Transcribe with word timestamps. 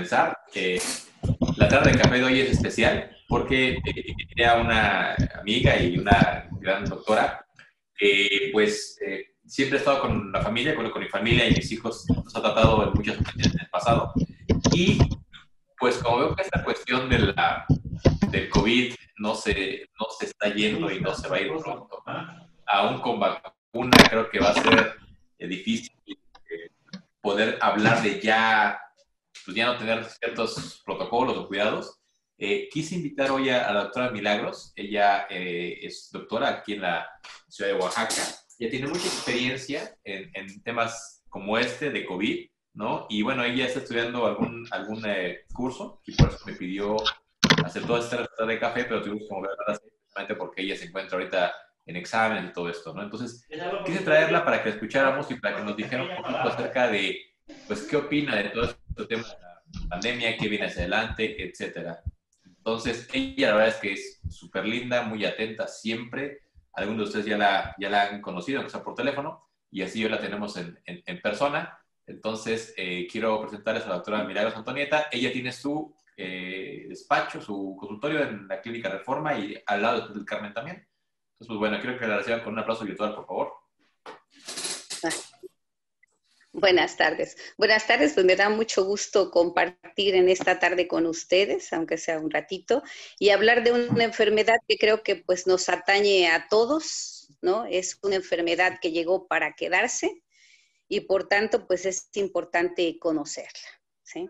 comenzar. 0.00 0.38
Eh, 0.54 0.80
la 1.56 1.68
tarde 1.68 1.92
de 1.92 1.98
café 1.98 2.16
de 2.16 2.24
hoy 2.24 2.40
es 2.40 2.52
especial 2.52 3.14
porque 3.28 3.72
eh, 3.72 4.14
tenía 4.34 4.54
una 4.54 5.14
amiga 5.38 5.78
y 5.78 5.98
una 5.98 6.48
gran 6.52 6.86
doctora, 6.86 7.44
pues 8.52 8.98
eh, 9.06 9.34
siempre 9.44 9.76
he 9.76 9.80
estado 9.80 10.00
con 10.00 10.32
la 10.32 10.40
familia, 10.40 10.74
con, 10.74 10.88
con 10.90 11.02
mi 11.02 11.08
familia 11.08 11.46
y 11.46 11.54
mis 11.54 11.70
hijos, 11.70 12.06
nos 12.08 12.34
ha 12.34 12.40
tratado 12.40 12.82
en 12.84 12.94
muchas 12.94 13.20
ocasiones 13.20 13.54
en 13.54 13.60
el 13.60 13.68
pasado. 13.68 14.14
Y 14.72 14.98
pues 15.78 15.98
como 15.98 16.18
veo 16.18 16.34
que 16.34 16.42
esta 16.42 16.64
cuestión 16.64 17.10
de 17.10 17.18
la, 17.18 17.66
del 18.30 18.48
COVID 18.48 18.94
no 19.18 19.34
se, 19.34 19.86
no 20.00 20.06
se 20.18 20.26
está 20.26 20.48
yendo 20.54 20.90
y 20.90 21.00
no 21.00 21.14
se 21.14 21.28
va 21.28 21.36
a 21.36 21.40
ir 21.40 21.48
pronto, 21.48 22.02
aún 22.66 23.00
con 23.02 23.20
vacuna 23.20 23.98
creo 24.08 24.30
que 24.30 24.40
va 24.40 24.50
a 24.50 24.54
ser 24.54 24.94
difícil 25.38 25.92
poder 27.20 27.58
hablar 27.60 28.02
de 28.02 28.18
ya, 28.20 28.80
pues 29.44 29.56
ya 29.56 29.66
no 29.66 29.78
tener 29.78 30.04
ciertos 30.04 30.82
protocolos 30.84 31.36
o 31.36 31.48
cuidados. 31.48 31.98
Eh, 32.38 32.68
quise 32.70 32.94
invitar 32.94 33.30
hoy 33.30 33.50
a, 33.50 33.72
la 33.72 33.84
doctora 33.84 34.10
Milagros. 34.10 34.72
Ella 34.74 35.26
eh, 35.28 35.78
es 35.82 36.08
doctora 36.10 36.48
aquí 36.48 36.74
en 36.74 36.82
la 36.82 37.06
ciudad 37.48 37.72
de 37.72 37.78
Oaxaca. 37.78 38.22
Ella 38.58 38.70
tiene 38.70 38.86
mucha 38.88 39.06
experiencia 39.06 39.94
en, 40.04 40.30
en, 40.34 40.62
temas 40.62 41.22
como 41.28 41.58
este 41.58 41.90
de 41.90 42.04
COVID, 42.04 42.48
¿no? 42.74 43.06
Y 43.08 43.22
bueno, 43.22 43.44
ella 43.44 43.66
está 43.66 43.80
estudiando 43.80 44.26
algún, 44.26 44.66
algún 44.70 45.02
eh, 45.06 45.40
curso 45.52 46.00
y 46.06 46.14
por 46.14 46.28
eso 46.28 46.38
me 46.46 46.54
pidió 46.54 46.96
hacer 47.64 47.86
toda 47.86 48.00
esta 48.00 48.18
receta 48.18 48.46
de 48.46 48.58
café, 48.58 48.84
pero 48.84 49.02
tuvimos 49.02 49.28
que 49.28 49.34
moverla 49.34 49.80
porque 50.36 50.62
ella 50.62 50.76
se 50.76 50.86
encuentra 50.86 51.18
ahorita 51.18 51.54
en 51.86 51.96
examen 51.96 52.46
y 52.46 52.52
todo 52.52 52.68
esto, 52.68 52.94
¿no? 52.94 53.02
Entonces, 53.02 53.46
quise 53.84 54.00
traerla 54.00 54.44
para 54.44 54.62
que 54.62 54.70
escucháramos 54.70 55.30
y 55.30 55.34
para 55.36 55.56
que 55.56 55.64
nos 55.64 55.76
dijera 55.76 56.02
un 56.02 56.16
poquito 56.16 56.38
acerca 56.38 56.88
de, 56.88 57.18
pues, 57.66 57.82
qué 57.82 57.96
opina 57.96 58.36
de 58.36 58.50
todo 58.50 58.64
este 58.90 59.06
tema 59.06 59.22
de 59.22 59.80
la 59.80 59.88
pandemia, 59.88 60.36
qué 60.36 60.48
viene 60.48 60.66
hacia 60.66 60.82
adelante, 60.82 61.42
etcétera. 61.42 62.02
Entonces, 62.44 63.08
ella 63.12 63.48
la 63.48 63.54
verdad 63.54 63.74
es 63.74 63.80
que 63.80 63.92
es 63.92 64.20
súper 64.28 64.66
linda, 64.66 65.02
muy 65.02 65.24
atenta 65.24 65.66
siempre. 65.66 66.42
Algunos 66.72 66.98
de 66.98 67.04
ustedes 67.04 67.26
ya 67.26 67.38
la, 67.38 67.74
ya 67.78 67.88
la 67.88 68.08
han 68.08 68.20
conocido, 68.20 68.58
aunque 68.58 68.70
sea 68.70 68.82
por 68.82 68.94
teléfono, 68.94 69.46
y 69.70 69.82
así 69.82 70.04
hoy 70.04 70.10
la 70.10 70.20
tenemos 70.20 70.56
en, 70.56 70.78
en, 70.84 71.20
persona. 71.20 71.78
Entonces, 72.06 72.74
eh, 72.76 73.06
quiero 73.10 73.40
presentarles 73.40 73.84
a 73.84 73.88
la 73.88 73.94
doctora 73.96 74.24
Milagros 74.24 74.56
Antonieta. 74.56 75.08
Ella 75.10 75.32
tiene 75.32 75.52
su 75.52 75.94
eh, 76.16 76.86
despacho, 76.88 77.40
su 77.40 77.76
consultorio 77.78 78.22
en 78.22 78.46
la 78.48 78.60
Clínica 78.60 78.88
Reforma 78.88 79.38
y 79.38 79.56
al 79.66 79.82
lado 79.82 80.08
del 80.08 80.24
Carmen 80.24 80.52
también 80.52 80.86
pues 81.46 81.58
bueno, 81.58 81.78
quiero 81.80 81.98
que 81.98 82.06
la 82.06 82.18
reciban 82.18 82.40
con 82.40 82.52
un 82.52 82.58
aplauso 82.58 82.84
virtual, 82.84 83.14
por 83.14 83.26
favor. 83.26 83.52
Buenas 86.52 86.96
tardes. 86.96 87.36
Buenas 87.56 87.86
tardes, 87.86 88.14
pues 88.14 88.26
me 88.26 88.34
da 88.34 88.48
mucho 88.48 88.84
gusto 88.84 89.30
compartir 89.30 90.16
en 90.16 90.28
esta 90.28 90.58
tarde 90.58 90.88
con 90.88 91.06
ustedes, 91.06 91.72
aunque 91.72 91.96
sea 91.96 92.18
un 92.18 92.28
ratito, 92.28 92.82
y 93.20 93.30
hablar 93.30 93.62
de 93.62 93.70
una 93.70 94.02
enfermedad 94.02 94.58
que 94.66 94.76
creo 94.76 95.04
que 95.04 95.14
pues 95.14 95.46
nos 95.46 95.68
atañe 95.68 96.28
a 96.28 96.48
todos, 96.48 97.28
¿no? 97.40 97.66
Es 97.66 98.00
una 98.02 98.16
enfermedad 98.16 98.80
que 98.82 98.90
llegó 98.90 99.28
para 99.28 99.54
quedarse 99.54 100.24
y 100.88 101.02
por 101.02 101.28
tanto 101.28 101.68
pues 101.68 101.86
es 101.86 102.08
importante 102.14 102.98
conocerla, 102.98 103.68
¿sí? 104.02 104.28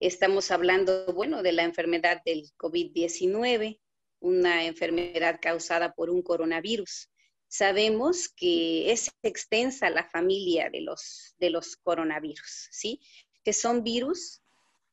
Estamos 0.00 0.50
hablando, 0.50 1.06
bueno, 1.14 1.42
de 1.42 1.52
la 1.52 1.62
enfermedad 1.62 2.20
del 2.26 2.50
COVID-19, 2.58 3.80
una 4.20 4.66
enfermedad 4.66 5.38
causada 5.40 5.94
por 5.94 6.10
un 6.10 6.20
coronavirus. 6.20 7.08
Sabemos 7.52 8.30
que 8.30 8.90
es 8.92 9.10
extensa 9.22 9.90
la 9.90 10.08
familia 10.08 10.70
de 10.70 10.80
los, 10.80 11.34
de 11.36 11.50
los 11.50 11.76
coronavirus, 11.76 12.68
¿sí? 12.70 12.98
Que 13.44 13.52
son 13.52 13.84
virus 13.84 14.40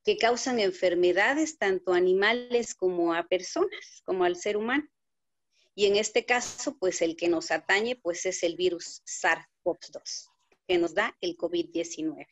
que 0.03 0.17
causan 0.17 0.59
enfermedades 0.59 1.57
tanto 1.57 1.93
a 1.93 1.97
animales 1.97 2.75
como 2.75 3.13
a 3.13 3.25
personas, 3.29 4.01
como 4.03 4.25
al 4.25 4.35
ser 4.35 4.57
humano. 4.57 4.85
Y 5.73 5.85
en 5.85 5.95
este 5.95 6.25
caso, 6.25 6.75
pues 6.77 7.01
el 7.01 7.15
que 7.15 7.29
nos 7.29 7.49
atañe, 7.49 7.95
pues 7.95 8.25
es 8.25 8.43
el 8.43 8.57
virus 8.57 9.03
SARS-CoV-2, 9.05 10.27
que 10.67 10.77
nos 10.77 10.93
da 10.93 11.17
el 11.21 11.37
COVID-19. 11.37 12.27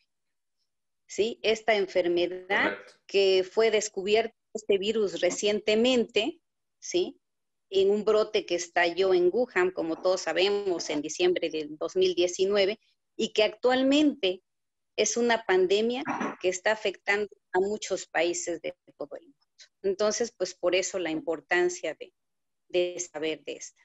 ¿Sí? 1.06 1.40
Esta 1.42 1.74
enfermedad 1.74 2.76
que 3.06 3.48
fue 3.50 3.70
descubierta, 3.70 4.36
este 4.52 4.76
virus 4.76 5.22
recientemente, 5.22 6.42
¿sí? 6.80 7.18
En 7.70 7.90
un 7.90 8.04
brote 8.04 8.46
que 8.46 8.54
estalló 8.54 9.12
en 9.12 9.30
Wuhan, 9.32 9.70
como 9.70 10.00
todos 10.00 10.22
sabemos, 10.22 10.88
en 10.90 11.02
diciembre 11.02 11.50
del 11.50 11.76
2019, 11.76 12.78
y 13.16 13.32
que 13.32 13.42
actualmente 13.44 14.42
es 14.96 15.16
una 15.16 15.44
pandemia 15.44 16.02
que 16.40 16.48
está 16.48 16.72
afectando 16.72 17.28
a 17.52 17.60
muchos 17.60 18.06
países 18.06 18.60
de 18.60 18.74
todo 18.96 19.16
el 19.16 19.26
mundo. 19.26 19.38
Entonces, 19.82 20.32
pues 20.36 20.54
por 20.54 20.74
eso 20.74 20.98
la 20.98 21.10
importancia 21.10 21.96
de, 22.68 22.98
saber 22.98 23.42
de 23.44 23.52
esta. 23.52 23.82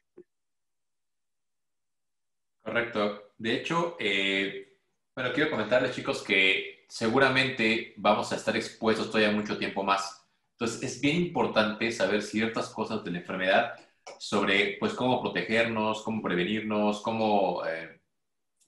Correcto. 2.64 3.34
De 3.38 3.56
hecho, 3.56 3.98
eh, 4.00 4.80
bueno, 5.16 5.32
quiero 5.34 5.52
comentarles, 5.52 5.96
chicos, 5.96 6.24
que 6.24 6.86
seguramente 6.88 7.94
vamos 7.98 8.32
a 8.32 8.36
estar 8.36 8.56
expuestos 8.56 9.08
todavía 9.08 9.32
mucho 9.32 9.58
tiempo 9.58 9.84
más 9.84 10.23
entonces, 10.54 10.84
es 10.84 11.02
bien 11.02 11.18
importante 11.18 11.92
saber 11.92 12.22
ciertas 12.22 12.70
cosas 12.70 13.04
de 13.04 13.12
la 13.12 13.20
enfermedad 13.20 13.74
sobre, 14.20 14.78
pues, 14.80 14.94
cómo 14.94 15.22
protegernos, 15.22 16.04
cómo 16.04 16.22
prevenirnos, 16.22 17.02
cómo 17.02 17.66
eh, 17.66 18.02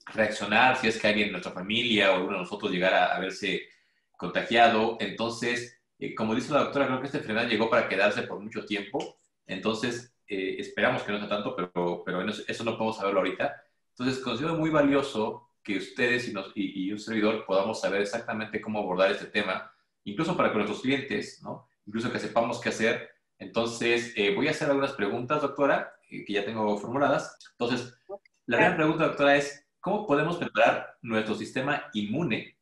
reaccionar 0.06 0.76
si 0.76 0.88
es 0.88 0.98
que 1.00 1.06
alguien 1.08 1.26
en 1.26 1.32
nuestra 1.32 1.52
familia 1.52 2.10
o 2.12 2.16
alguno 2.16 2.34
de 2.34 2.42
nosotros 2.42 2.70
llegara 2.72 3.14
a 3.14 3.20
verse 3.20 3.68
contagiado. 4.16 4.96
Entonces, 5.00 5.80
eh, 5.98 6.14
como 6.14 6.34
dice 6.34 6.52
la 6.52 6.64
doctora, 6.64 6.86
creo 6.86 7.00
que 7.00 7.06
esta 7.06 7.18
enfermedad 7.18 7.48
llegó 7.48 7.70
para 7.70 7.88
quedarse 7.88 8.22
por 8.22 8.40
mucho 8.40 8.64
tiempo. 8.66 9.18
Entonces, 9.46 10.14
eh, 10.28 10.56
esperamos 10.58 11.02
que 11.02 11.12
no 11.12 11.18
sea 11.18 11.28
tanto, 11.28 11.54
pero, 11.54 12.02
pero 12.04 12.26
eso 12.28 12.64
no 12.64 12.76
podemos 12.76 12.96
saberlo 12.96 13.20
ahorita. 13.20 13.62
Entonces, 13.90 14.22
considero 14.22 14.56
muy 14.56 14.70
valioso 14.70 15.50
que 15.62 15.78
ustedes 15.78 16.28
y, 16.28 16.34
y 16.54 16.92
un 16.92 16.98
servidor 16.98 17.44
podamos 17.46 17.80
saber 17.80 18.00
exactamente 18.02 18.60
cómo 18.60 18.80
abordar 18.80 19.10
este 19.10 19.26
tema, 19.26 19.72
incluso 20.04 20.36
para 20.36 20.50
que 20.50 20.56
nuestros 20.56 20.82
clientes, 20.82 21.40
¿no? 21.42 21.68
Incluso 21.86 22.12
que 22.12 22.18
sepamos 22.18 22.60
qué 22.60 22.70
hacer. 22.70 23.10
Entonces, 23.38 24.12
eh, 24.16 24.34
voy 24.34 24.48
a 24.48 24.50
hacer 24.50 24.68
algunas 24.68 24.92
preguntas, 24.92 25.42
doctora, 25.42 25.94
eh, 26.10 26.24
que 26.24 26.32
ya 26.32 26.44
tengo 26.44 26.76
formuladas. 26.78 27.38
Entonces, 27.52 27.98
la 28.46 28.58
gran 28.58 28.76
pregunta, 28.76 29.06
doctora, 29.06 29.36
es, 29.36 29.66
¿cómo 29.80 30.06
podemos 30.06 30.36
preparar 30.36 30.96
nuestro 31.02 31.34
sistema 31.34 31.84
inmune 31.92 32.56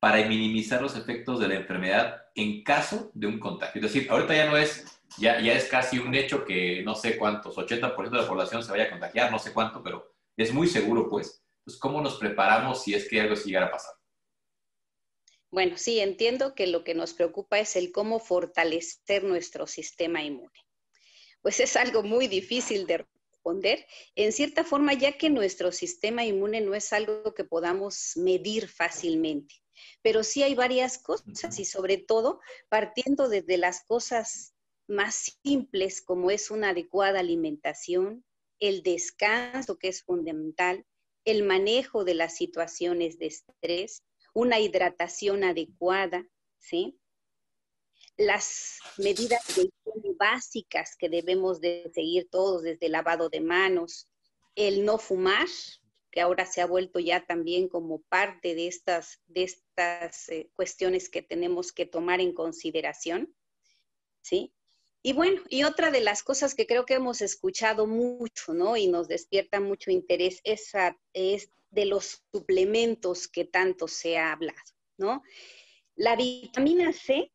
para 0.00 0.24
minimizar 0.26 0.80
los 0.80 0.96
efectos 0.96 1.40
de 1.40 1.48
la 1.48 1.54
enfermedad 1.54 2.22
en 2.34 2.62
caso 2.62 3.10
de 3.14 3.26
un 3.26 3.38
contagio? 3.38 3.80
Es 3.80 3.92
decir, 3.92 4.10
ahorita 4.10 4.34
ya 4.34 4.50
no 4.50 4.56
es, 4.56 5.00
ya, 5.18 5.40
ya 5.40 5.52
es 5.52 5.64
casi 5.66 5.98
un 5.98 6.14
hecho 6.14 6.44
que 6.44 6.82
no 6.84 6.94
sé 6.94 7.16
cuántos, 7.16 7.56
80% 7.56 8.10
de 8.10 8.22
la 8.22 8.28
población 8.28 8.62
se 8.62 8.70
vaya 8.70 8.84
a 8.84 8.90
contagiar, 8.90 9.30
no 9.30 9.38
sé 9.38 9.52
cuánto, 9.52 9.82
pero 9.82 10.12
es 10.36 10.52
muy 10.52 10.66
seguro, 10.66 11.08
pues. 11.08 11.42
Entonces, 11.60 11.80
¿cómo 11.80 12.00
nos 12.00 12.16
preparamos 12.16 12.82
si 12.82 12.94
es 12.94 13.08
que 13.08 13.20
algo 13.20 13.36
se 13.36 13.46
llegara 13.46 13.66
a 13.66 13.70
pasar? 13.70 13.97
Bueno, 15.50 15.78
sí, 15.78 15.98
entiendo 16.00 16.54
que 16.54 16.66
lo 16.66 16.84
que 16.84 16.94
nos 16.94 17.14
preocupa 17.14 17.58
es 17.58 17.74
el 17.76 17.90
cómo 17.90 18.20
fortalecer 18.20 19.24
nuestro 19.24 19.66
sistema 19.66 20.22
inmune. 20.22 20.66
Pues 21.40 21.60
es 21.60 21.76
algo 21.76 22.02
muy 22.02 22.28
difícil 22.28 22.86
de 22.86 23.06
responder, 23.32 23.86
en 24.14 24.32
cierta 24.32 24.62
forma, 24.62 24.92
ya 24.92 25.16
que 25.16 25.30
nuestro 25.30 25.72
sistema 25.72 26.24
inmune 26.24 26.60
no 26.60 26.74
es 26.74 26.92
algo 26.92 27.34
que 27.34 27.44
podamos 27.44 28.12
medir 28.16 28.68
fácilmente. 28.68 29.54
Pero 30.02 30.22
sí 30.22 30.42
hay 30.42 30.54
varias 30.54 30.98
cosas 30.98 31.58
y 31.58 31.64
sobre 31.64 31.96
todo 31.96 32.40
partiendo 32.68 33.28
desde 33.28 33.56
las 33.56 33.84
cosas 33.84 34.54
más 34.86 35.38
simples 35.42 36.02
como 36.02 36.30
es 36.30 36.50
una 36.50 36.70
adecuada 36.70 37.20
alimentación, 37.20 38.24
el 38.58 38.82
descanso 38.82 39.78
que 39.78 39.88
es 39.88 40.02
fundamental, 40.02 40.84
el 41.24 41.42
manejo 41.42 42.04
de 42.04 42.14
las 42.14 42.36
situaciones 42.36 43.18
de 43.18 43.26
estrés, 43.26 44.02
una 44.34 44.60
hidratación 44.60 45.44
adecuada, 45.44 46.26
¿sí? 46.58 46.98
Las 48.16 48.78
medidas 48.96 49.42
básicas 50.18 50.96
que 50.96 51.08
debemos 51.08 51.60
de 51.60 51.90
seguir 51.94 52.28
todos, 52.30 52.62
desde 52.62 52.86
el 52.86 52.92
lavado 52.92 53.28
de 53.28 53.40
manos, 53.40 54.08
el 54.54 54.84
no 54.84 54.98
fumar, 54.98 55.46
que 56.10 56.20
ahora 56.20 56.46
se 56.46 56.60
ha 56.60 56.66
vuelto 56.66 56.98
ya 56.98 57.24
también 57.26 57.68
como 57.68 58.00
parte 58.02 58.54
de 58.54 58.66
estas, 58.66 59.20
de 59.26 59.44
estas 59.44 60.28
eh, 60.30 60.50
cuestiones 60.54 61.08
que 61.08 61.22
tenemos 61.22 61.72
que 61.72 61.86
tomar 61.86 62.20
en 62.20 62.32
consideración, 62.32 63.34
¿sí? 64.22 64.52
Y 65.02 65.12
bueno, 65.12 65.42
y 65.48 65.62
otra 65.62 65.90
de 65.90 66.00
las 66.00 66.22
cosas 66.22 66.54
que 66.54 66.66
creo 66.66 66.84
que 66.84 66.94
hemos 66.94 67.20
escuchado 67.20 67.86
mucho, 67.86 68.52
¿no? 68.52 68.76
Y 68.76 68.88
nos 68.88 69.06
despierta 69.06 69.60
mucho 69.60 69.90
interés 69.90 70.40
es 70.44 71.50
de 71.70 71.84
los 71.84 72.22
suplementos 72.32 73.28
que 73.28 73.44
tanto 73.44 73.88
se 73.88 74.18
ha 74.18 74.32
hablado, 74.32 74.58
¿no? 74.96 75.22
La 75.94 76.16
vitamina 76.16 76.92
C, 76.92 77.32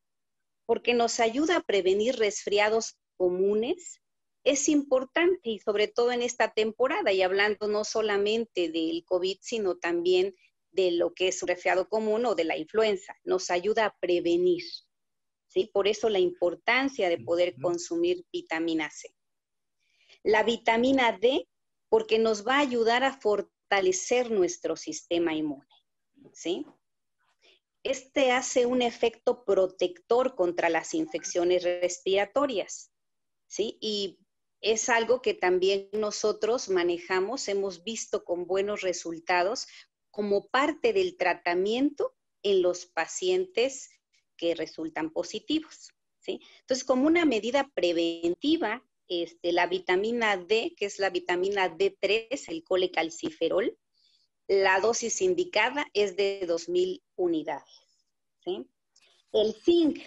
porque 0.66 0.94
nos 0.94 1.20
ayuda 1.20 1.56
a 1.56 1.62
prevenir 1.62 2.16
resfriados 2.16 2.96
comunes, 3.16 4.00
es 4.44 4.68
importante 4.68 5.50
y 5.50 5.58
sobre 5.58 5.88
todo 5.88 6.12
en 6.12 6.22
esta 6.22 6.52
temporada 6.52 7.12
y 7.12 7.22
hablando 7.22 7.66
no 7.66 7.84
solamente 7.84 8.68
del 8.68 9.04
COVID, 9.06 9.38
sino 9.40 9.76
también 9.76 10.34
de 10.70 10.90
lo 10.90 11.14
que 11.14 11.28
es 11.28 11.42
un 11.42 11.48
resfriado 11.48 11.88
común 11.88 12.26
o 12.26 12.34
de 12.34 12.44
la 12.44 12.58
influenza, 12.58 13.16
nos 13.24 13.50
ayuda 13.50 13.86
a 13.86 13.96
prevenir. 13.98 14.64
¿sí? 15.46 15.70
Por 15.72 15.88
eso 15.88 16.08
la 16.08 16.18
importancia 16.18 17.08
de 17.08 17.18
poder 17.18 17.54
consumir 17.60 18.26
vitamina 18.32 18.90
C. 18.90 19.14
La 20.22 20.42
vitamina 20.42 21.16
D, 21.18 21.48
porque 21.88 22.18
nos 22.18 22.46
va 22.46 22.56
a 22.56 22.60
ayudar 22.60 23.04
a 23.04 23.18
fortalecer 23.18 23.53
nuestro 24.30 24.76
sistema 24.76 25.34
inmune. 25.34 25.66
¿sí? 26.32 26.66
Este 27.82 28.32
hace 28.32 28.66
un 28.66 28.82
efecto 28.82 29.44
protector 29.44 30.34
contra 30.34 30.68
las 30.68 30.94
infecciones 30.94 31.62
respiratorias. 31.62 32.90
¿sí? 33.46 33.78
Y 33.80 34.18
es 34.60 34.88
algo 34.88 35.20
que 35.20 35.34
también 35.34 35.88
nosotros 35.92 36.68
manejamos, 36.68 37.48
hemos 37.48 37.84
visto 37.84 38.24
con 38.24 38.46
buenos 38.46 38.80
resultados 38.80 39.66
como 40.10 40.48
parte 40.48 40.92
del 40.92 41.16
tratamiento 41.16 42.16
en 42.42 42.62
los 42.62 42.86
pacientes 42.86 43.90
que 44.36 44.54
resultan 44.54 45.10
positivos. 45.10 45.90
¿sí? 46.20 46.40
Entonces, 46.60 46.84
como 46.84 47.06
una 47.06 47.24
medida 47.24 47.70
preventiva, 47.74 48.82
este, 49.08 49.52
la 49.52 49.66
vitamina 49.66 50.36
D, 50.36 50.74
que 50.76 50.86
es 50.86 50.98
la 50.98 51.10
vitamina 51.10 51.68
D3, 51.76 52.48
el 52.48 52.64
colecalciferol, 52.64 53.76
la 54.46 54.80
dosis 54.80 55.22
indicada 55.22 55.86
es 55.94 56.16
de 56.16 56.46
2.000 56.46 57.02
unidades. 57.16 57.84
El 59.32 59.54
zinc, 59.54 60.00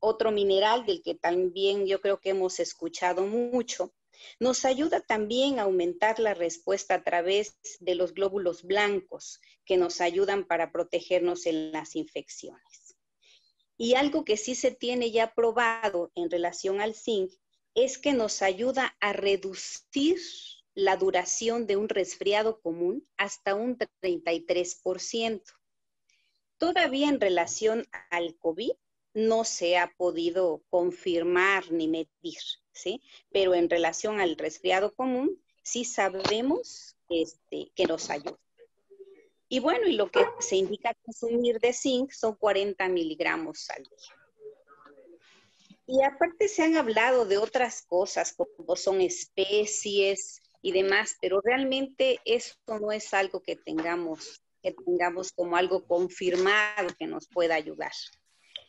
otro 0.00 0.32
mineral 0.32 0.84
del 0.84 1.02
que 1.02 1.14
también 1.14 1.86
yo 1.86 2.00
creo 2.00 2.20
que 2.20 2.30
hemos 2.30 2.58
escuchado 2.58 3.26
mucho, 3.26 3.94
nos 4.40 4.64
ayuda 4.64 5.00
también 5.00 5.58
a 5.58 5.62
aumentar 5.62 6.18
la 6.18 6.34
respuesta 6.34 6.94
a 6.94 7.04
través 7.04 7.58
de 7.80 7.94
los 7.94 8.14
glóbulos 8.14 8.64
blancos 8.64 9.40
que 9.64 9.76
nos 9.76 10.00
ayudan 10.00 10.44
para 10.44 10.72
protegernos 10.72 11.46
en 11.46 11.70
las 11.70 11.94
infecciones. 11.94 12.96
Y 13.76 13.94
algo 13.94 14.24
que 14.24 14.36
sí 14.36 14.56
se 14.56 14.72
tiene 14.72 15.12
ya 15.12 15.32
probado 15.34 16.10
en 16.16 16.30
relación 16.30 16.80
al 16.80 16.94
zinc 16.94 17.30
es 17.84 17.98
que 17.98 18.12
nos 18.12 18.42
ayuda 18.42 18.96
a 19.00 19.12
reducir 19.12 20.18
la 20.74 20.96
duración 20.96 21.66
de 21.66 21.76
un 21.76 21.88
resfriado 21.88 22.60
común 22.60 23.06
hasta 23.16 23.54
un 23.54 23.78
33%. 23.78 25.42
Todavía 26.58 27.08
en 27.08 27.20
relación 27.20 27.86
al 28.10 28.36
COVID, 28.38 28.72
no 29.14 29.44
se 29.44 29.78
ha 29.78 29.92
podido 29.96 30.62
confirmar 30.70 31.70
ni 31.70 31.88
medir, 31.88 32.40
¿sí? 32.72 33.00
Pero 33.30 33.54
en 33.54 33.70
relación 33.70 34.20
al 34.20 34.36
resfriado 34.36 34.94
común, 34.94 35.40
sí 35.62 35.84
sabemos 35.84 36.96
este, 37.08 37.70
que 37.74 37.86
nos 37.86 38.10
ayuda. 38.10 38.38
Y 39.48 39.60
bueno, 39.60 39.86
y 39.86 39.92
lo 39.92 40.10
que 40.10 40.24
se 40.40 40.56
indica 40.56 40.94
consumir 41.04 41.58
de 41.60 41.72
zinc 41.72 42.10
son 42.10 42.34
40 42.34 42.88
miligramos 42.88 43.70
al 43.70 43.84
día. 43.84 44.17
Y 45.90 46.02
aparte 46.02 46.48
se 46.48 46.62
han 46.62 46.76
hablado 46.76 47.24
de 47.24 47.38
otras 47.38 47.80
cosas, 47.80 48.34
como 48.36 48.76
son 48.76 49.00
especies 49.00 50.42
y 50.60 50.72
demás, 50.72 51.16
pero 51.18 51.40
realmente 51.40 52.20
esto 52.26 52.78
no 52.78 52.92
es 52.92 53.14
algo 53.14 53.40
que 53.40 53.56
tengamos, 53.56 54.42
que 54.62 54.72
tengamos 54.72 55.32
como 55.32 55.56
algo 55.56 55.86
confirmado 55.86 56.90
que 56.98 57.06
nos 57.06 57.26
pueda 57.26 57.54
ayudar. 57.54 57.92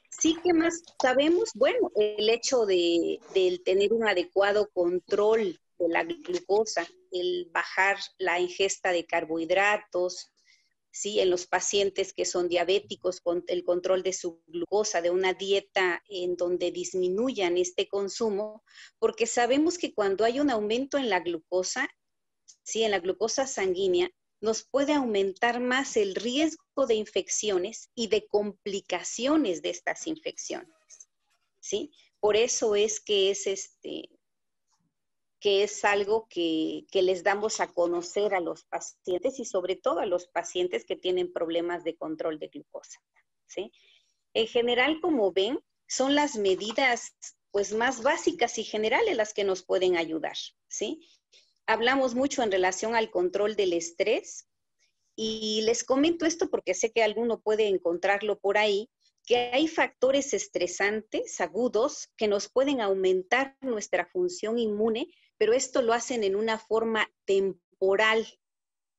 Sí, 0.10 0.38
¿qué 0.42 0.54
más 0.54 0.82
sabemos? 1.02 1.50
Bueno, 1.56 1.92
el 1.98 2.30
hecho 2.30 2.66
de, 2.66 3.20
tener 3.66 3.92
un 3.92 4.08
adecuado 4.08 4.70
control 4.70 5.60
de 5.78 5.90
la 5.90 6.06
glucosa, 6.06 6.88
el 7.12 7.50
bajar 7.52 7.98
la 8.18 8.40
ingesta 8.40 8.94
de 8.94 9.06
carbohidratos, 9.06 10.30
¿sí? 10.92 11.20
En 11.20 11.30
los 11.30 11.48
pacientes 11.48 12.14
que 12.14 12.26
son 12.26 12.48
diabéticos, 12.48 13.22
con 13.22 13.44
el 13.48 13.64
control 13.64 14.04
de 14.04 14.14
su 14.14 14.42
glucosa, 14.48 15.02
de 15.02 15.10
una 15.10 15.34
dieta 15.34 16.04
en 16.10 16.36
donde 16.36 16.72
disminuyan 16.72 17.58
este 17.58 17.88
consumo, 17.88 18.64
porque 19.00 19.26
sabemos 19.26 19.78
que 19.78 19.94
cuando 19.94 20.26
hay 20.26 20.40
un 20.40 20.50
aumento 20.50 20.98
en 20.98 21.10
la 21.10 21.20
glucosa, 21.20 21.90
¿sí? 22.64 22.84
En 22.84 22.92
la 22.92 23.00
glucosa 23.00 23.48
sanguínea, 23.48 24.12
nos 24.42 24.64
puede 24.64 24.94
aumentar 24.94 25.60
más 25.60 25.98
el 25.98 26.16
riesgo 26.16 26.86
de 26.88 26.96
infecciones 26.96 27.90
y 27.94 28.08
de 28.08 28.26
complicaciones 28.28 29.62
de 29.62 29.70
estas 29.70 30.08
infecciones. 30.08 30.70
¿Sí? 31.60 31.92
Por 32.20 32.36
eso 32.36 32.76
es 32.76 33.00
que 33.00 33.32
es 33.32 33.48
este 33.48 34.10
que 35.40 35.64
es 35.64 35.86
algo 35.86 36.28
que, 36.30 36.86
que, 36.92 37.02
les 37.02 37.24
damos 37.24 37.60
a 37.60 37.68
conocer 37.68 38.34
a 38.34 38.42
los 38.42 38.66
pacientes 38.66 39.40
y 39.40 39.46
sobre 39.46 39.76
todo 39.76 40.00
a 40.00 40.06
los 40.06 40.28
pacientes 40.28 40.86
que 40.86 40.96
tienen 40.96 41.32
problemas 41.32 41.84
de 41.84 41.96
control 41.96 42.40
de 42.40 42.50
glucosa. 42.50 43.00
¿sí? 43.48 43.72
En 44.34 44.48
general, 44.48 45.00
como 45.02 45.32
ven, 45.32 45.60
son 45.88 46.16
las 46.16 46.36
medidas 46.36 47.16
pues 47.52 47.74
más 47.74 48.04
básicas 48.04 48.58
y 48.58 48.64
generales 48.64 49.16
las 49.16 49.34
que 49.34 49.44
nos 49.44 49.64
pueden 49.64 49.98
ayudar, 49.98 50.38
¿sí? 50.68 51.00
hablamos 51.70 52.16
mucho 52.16 52.42
en 52.42 52.52
relación 52.52 52.96
al 52.96 53.12
control 53.12 53.56
del 53.56 53.74
estrés 53.74 54.48
y 55.16 55.62
les 55.66 55.84
comento 55.84 56.26
esto 56.26 56.50
porque 56.50 56.74
sé 56.74 56.92
que 56.92 57.04
alguno 57.04 57.42
puede 57.42 57.68
encontrarlo 57.68 58.40
por 58.40 58.58
ahí, 58.58 58.90
que 59.24 59.52
hay 59.54 59.68
factores 59.68 60.34
estresantes 60.34 61.40
agudos 61.40 62.10
que 62.18 62.28
nos 62.28 62.50
pueden 62.50 62.82
aumentar 62.82 63.56
nuestra 63.62 64.08
función 64.08 64.58
inmune, 64.58 65.14
pero 65.40 65.54
esto 65.54 65.82
lo 65.82 65.94
hacen 65.94 66.24
en 66.24 66.36
una 66.36 66.60
forma 66.60 67.10
temporal, 67.26 68.28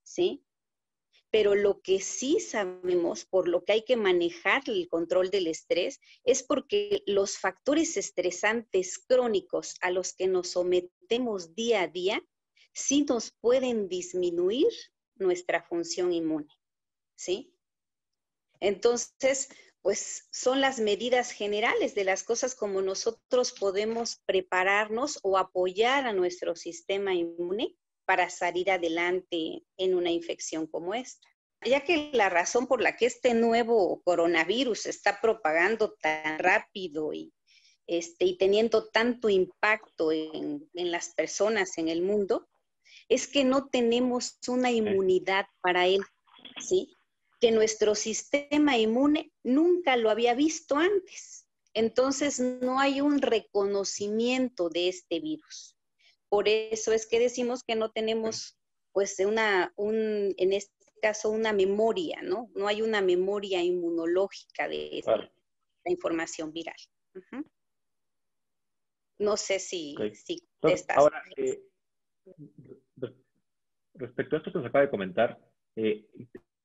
¿sí? 0.02 0.42
Pero 1.30 1.54
lo 1.54 1.82
que 1.82 2.00
sí 2.00 2.40
sabemos, 2.40 3.26
por 3.26 3.46
lo 3.46 3.62
que 3.62 3.72
hay 3.72 3.84
que 3.84 3.96
manejar 3.96 4.62
el 4.66 4.88
control 4.88 5.30
del 5.30 5.46
estrés, 5.46 6.00
es 6.24 6.42
porque 6.42 7.02
los 7.06 7.38
factores 7.38 7.96
estresantes 7.98 8.98
crónicos 8.98 9.76
a 9.82 9.90
los 9.90 10.14
que 10.14 10.26
nos 10.26 10.48
sometemos 10.48 11.54
día 11.54 11.82
a 11.82 11.88
día 11.88 12.20
sí 12.72 13.04
nos 13.06 13.32
pueden 13.32 13.88
disminuir 13.88 14.72
nuestra 15.16 15.62
función 15.62 16.12
inmune, 16.12 16.48
¿sí? 17.16 17.54
Entonces, 18.60 19.50
pues 19.82 20.28
son 20.30 20.60
las 20.60 20.78
medidas 20.78 21.30
generales 21.30 21.94
de 21.94 22.04
las 22.04 22.22
cosas 22.22 22.54
como 22.54 22.82
nosotros 22.82 23.52
podemos 23.52 24.20
prepararnos 24.26 25.18
o 25.22 25.38
apoyar 25.38 26.06
a 26.06 26.12
nuestro 26.12 26.54
sistema 26.54 27.14
inmune 27.14 27.76
para 28.04 28.28
salir 28.28 28.70
adelante 28.70 29.62
en 29.76 29.94
una 29.94 30.10
infección 30.10 30.66
como 30.66 30.94
esta. 30.94 31.26
Ya 31.64 31.84
que 31.84 32.10
la 32.12 32.28
razón 32.28 32.66
por 32.66 32.80
la 32.80 32.96
que 32.96 33.06
este 33.06 33.34
nuevo 33.34 34.02
coronavirus 34.02 34.86
está 34.86 35.20
propagando 35.20 35.92
tan 36.00 36.38
rápido 36.38 37.12
y, 37.12 37.32
este, 37.86 38.24
y 38.24 38.38
teniendo 38.38 38.88
tanto 38.88 39.28
impacto 39.28 40.10
en, 40.12 40.68
en 40.74 40.90
las 40.90 41.14
personas 41.14 41.76
en 41.78 41.88
el 41.88 42.02
mundo, 42.02 42.48
es 43.08 43.26
que 43.26 43.44
no 43.44 43.68
tenemos 43.68 44.38
una 44.48 44.70
inmunidad 44.70 45.46
para 45.60 45.86
él, 45.86 46.00
¿sí? 46.58 46.96
Que 47.40 47.50
nuestro 47.52 47.94
sistema 47.94 48.76
inmune 48.76 49.32
nunca 49.42 49.96
lo 49.96 50.10
había 50.10 50.34
visto 50.34 50.76
antes. 50.76 51.48
Entonces 51.72 52.40
no 52.40 52.80
hay 52.80 53.00
un 53.00 53.20
reconocimiento 53.22 54.68
de 54.68 54.88
este 54.88 55.20
virus. 55.20 55.76
Por 56.28 56.48
eso 56.48 56.92
es 56.92 57.06
que 57.06 57.18
decimos 57.18 57.64
que 57.64 57.76
no 57.76 57.90
tenemos, 57.90 58.58
pues, 58.92 59.18
una, 59.20 59.72
un, 59.76 60.34
en 60.36 60.52
este 60.52 60.72
caso, 61.00 61.30
una 61.30 61.52
memoria, 61.52 62.20
¿no? 62.22 62.50
No 62.54 62.68
hay 62.68 62.82
una 62.82 63.00
memoria 63.00 63.62
inmunológica 63.62 64.68
de 64.68 65.02
la 65.06 65.90
información 65.90 66.52
viral. 66.52 66.76
No 69.18 69.36
sé 69.36 69.58
si, 69.58 69.96
si 70.14 70.42
estás... 70.62 70.98
Ahora, 70.98 71.22
eh, 71.36 71.62
respecto 73.94 74.36
a 74.36 74.38
esto 74.38 74.52
que 74.52 74.58
nos 74.58 74.66
acaba 74.66 74.84
de 74.84 74.90
comentar, 74.90 75.38
eh, 75.76 76.06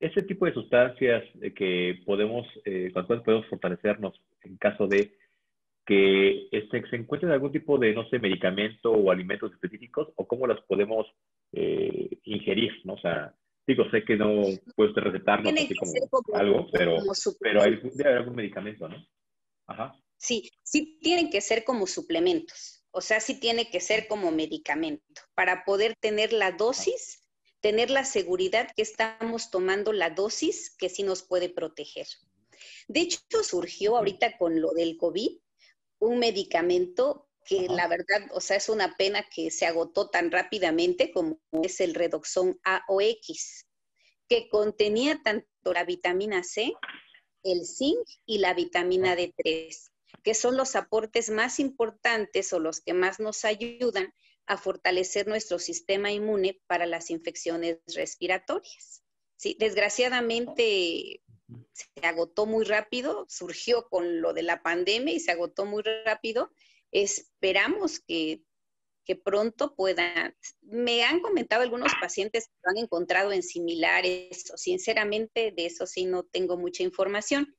ese 0.06 0.24
tipo 0.24 0.46
de 0.46 0.54
sustancias 0.54 1.24
eh, 1.42 1.54
que 1.54 2.02
podemos, 2.06 2.48
eh, 2.66 2.92
con 2.92 3.02
las 3.02 3.08
cuales 3.08 3.26
podemos 3.26 3.48
fortalecernos 3.48 4.22
en 4.42 4.58
caso 4.58 4.88
de 4.88 5.14
que 5.86 6.48
este, 6.52 6.88
se 6.90 6.96
encuentren 6.96 7.32
algún 7.32 7.52
tipo 7.52 7.78
de, 7.78 7.94
no 7.94 8.08
sé, 8.10 8.18
medicamento 8.20 8.92
o 8.92 9.12
alimentos 9.12 9.52
específicos, 9.52 10.08
o 10.16 10.28
cómo 10.28 10.48
las 10.48 10.60
podemos 10.62 11.06
ingerir, 12.24 12.82
¿no? 12.84 12.96
O 12.96 12.98
sea, 12.98 13.34
digo, 13.66 13.90
sé 13.92 14.04
que 14.04 14.18
no 14.18 14.42
puedes 14.76 14.96
recetarnos 14.96 15.54
así 15.54 15.76
como, 15.76 15.94
algo, 16.34 16.68
pero, 16.72 16.98
pero 17.40 17.62
hay, 17.62 17.76
debe 17.76 18.10
haber 18.10 18.18
algún 18.18 18.36
medicamento, 18.36 18.90
¿no? 18.90 18.98
Ajá. 19.68 19.96
Sí, 20.18 20.50
sí 20.64 20.98
tienen 21.02 21.30
que 21.30 21.40
ser 21.40 21.64
como 21.64 21.88
suplementos. 21.88 22.84
O 22.92 23.02
sea, 23.02 23.20
sí 23.20 23.40
tiene 23.40 23.70
que 23.70 23.80
ser 23.80 24.08
como 24.08 24.32
medicamento 24.32 25.22
para 25.36 25.66
poder 25.66 25.96
tener 26.00 26.32
la 26.34 26.52
dosis 26.52 27.25
tener 27.66 27.90
la 27.90 28.06
seguridad 28.06 28.70
que 28.76 28.84
estamos 28.84 29.50
tomando 29.50 29.92
la 29.92 30.12
dosis 30.12 30.70
que 30.78 30.88
sí 30.88 31.02
nos 31.02 31.24
puede 31.24 31.50
proteger. 31.50 32.06
De 32.88 33.00
hecho, 33.00 33.22
surgió 33.42 33.98
ahorita 33.98 34.38
con 34.38 34.62
lo 34.62 34.72
del 34.74 34.98
COVID 34.98 35.40
un 35.98 36.20
medicamento 36.20 37.28
que 37.44 37.66
la 37.68 37.88
verdad, 37.88 38.30
o 38.34 38.40
sea, 38.40 38.58
es 38.58 38.70
una 38.70 38.96
pena 38.98 39.28
que 39.34 39.50
se 39.50 39.66
agotó 39.66 40.12
tan 40.12 40.30
rápidamente 40.30 41.12
como 41.12 41.40
es 41.64 41.82
el 41.82 41.96
Redoxon 41.96 42.60
AOX. 42.64 43.66
que 44.30 44.48
contenía 44.48 45.20
tanto 45.24 45.74
la 45.74 45.86
vitamina 45.86 46.44
C, 46.44 46.72
el 47.42 47.66
zinc 47.66 48.08
y 48.28 48.38
la 48.38 48.54
vitamina 48.54 49.16
D3, 49.16 49.90
que 50.22 50.36
son 50.36 50.56
los 50.56 50.76
aportes 50.76 51.32
más 51.32 51.60
importantes 51.60 52.54
o 52.54 52.60
los 52.60 52.80
que 52.80 52.94
más 52.94 53.20
nos 53.20 53.44
ayudan 53.44 54.14
a 54.48 54.58
fortalecer 54.58 55.28
nuestro 55.28 55.60
sistema 55.60 56.12
inmune 56.12 56.62
para 56.68 56.86
las 56.86 57.10
infecciones 57.10 57.80
respiratorias. 57.96 59.04
Sí, 59.38 59.56
desgraciadamente 59.60 61.22
se 61.74 62.06
agotó 62.06 62.46
muy 62.46 62.66
rápido, 62.66 63.26
surgió 63.30 63.88
con 63.90 64.22
lo 64.22 64.34
de 64.34 64.44
la 64.44 64.64
pandemia 64.64 65.14
y 65.14 65.20
se 65.20 65.32
agotó 65.32 65.66
muy 65.66 65.84
rápido. 66.06 66.52
Esperamos 66.92 68.00
que, 68.00 68.42
que 69.06 69.16
pronto 69.16 69.76
puedan. 69.76 70.36
Me 70.62 71.04
han 71.04 71.20
comentado 71.20 71.64
algunos 71.64 71.94
pacientes 72.00 72.48
que 72.48 72.54
lo 72.64 72.72
han 72.72 72.78
encontrado 72.84 73.32
en 73.32 73.44
similares, 73.44 74.52
o 74.52 74.58
sinceramente 74.58 75.52
de 75.52 75.66
eso 75.66 75.86
sí 75.86 76.06
no 76.06 76.24
tengo 76.24 76.58
mucha 76.58 76.84
información, 76.84 77.56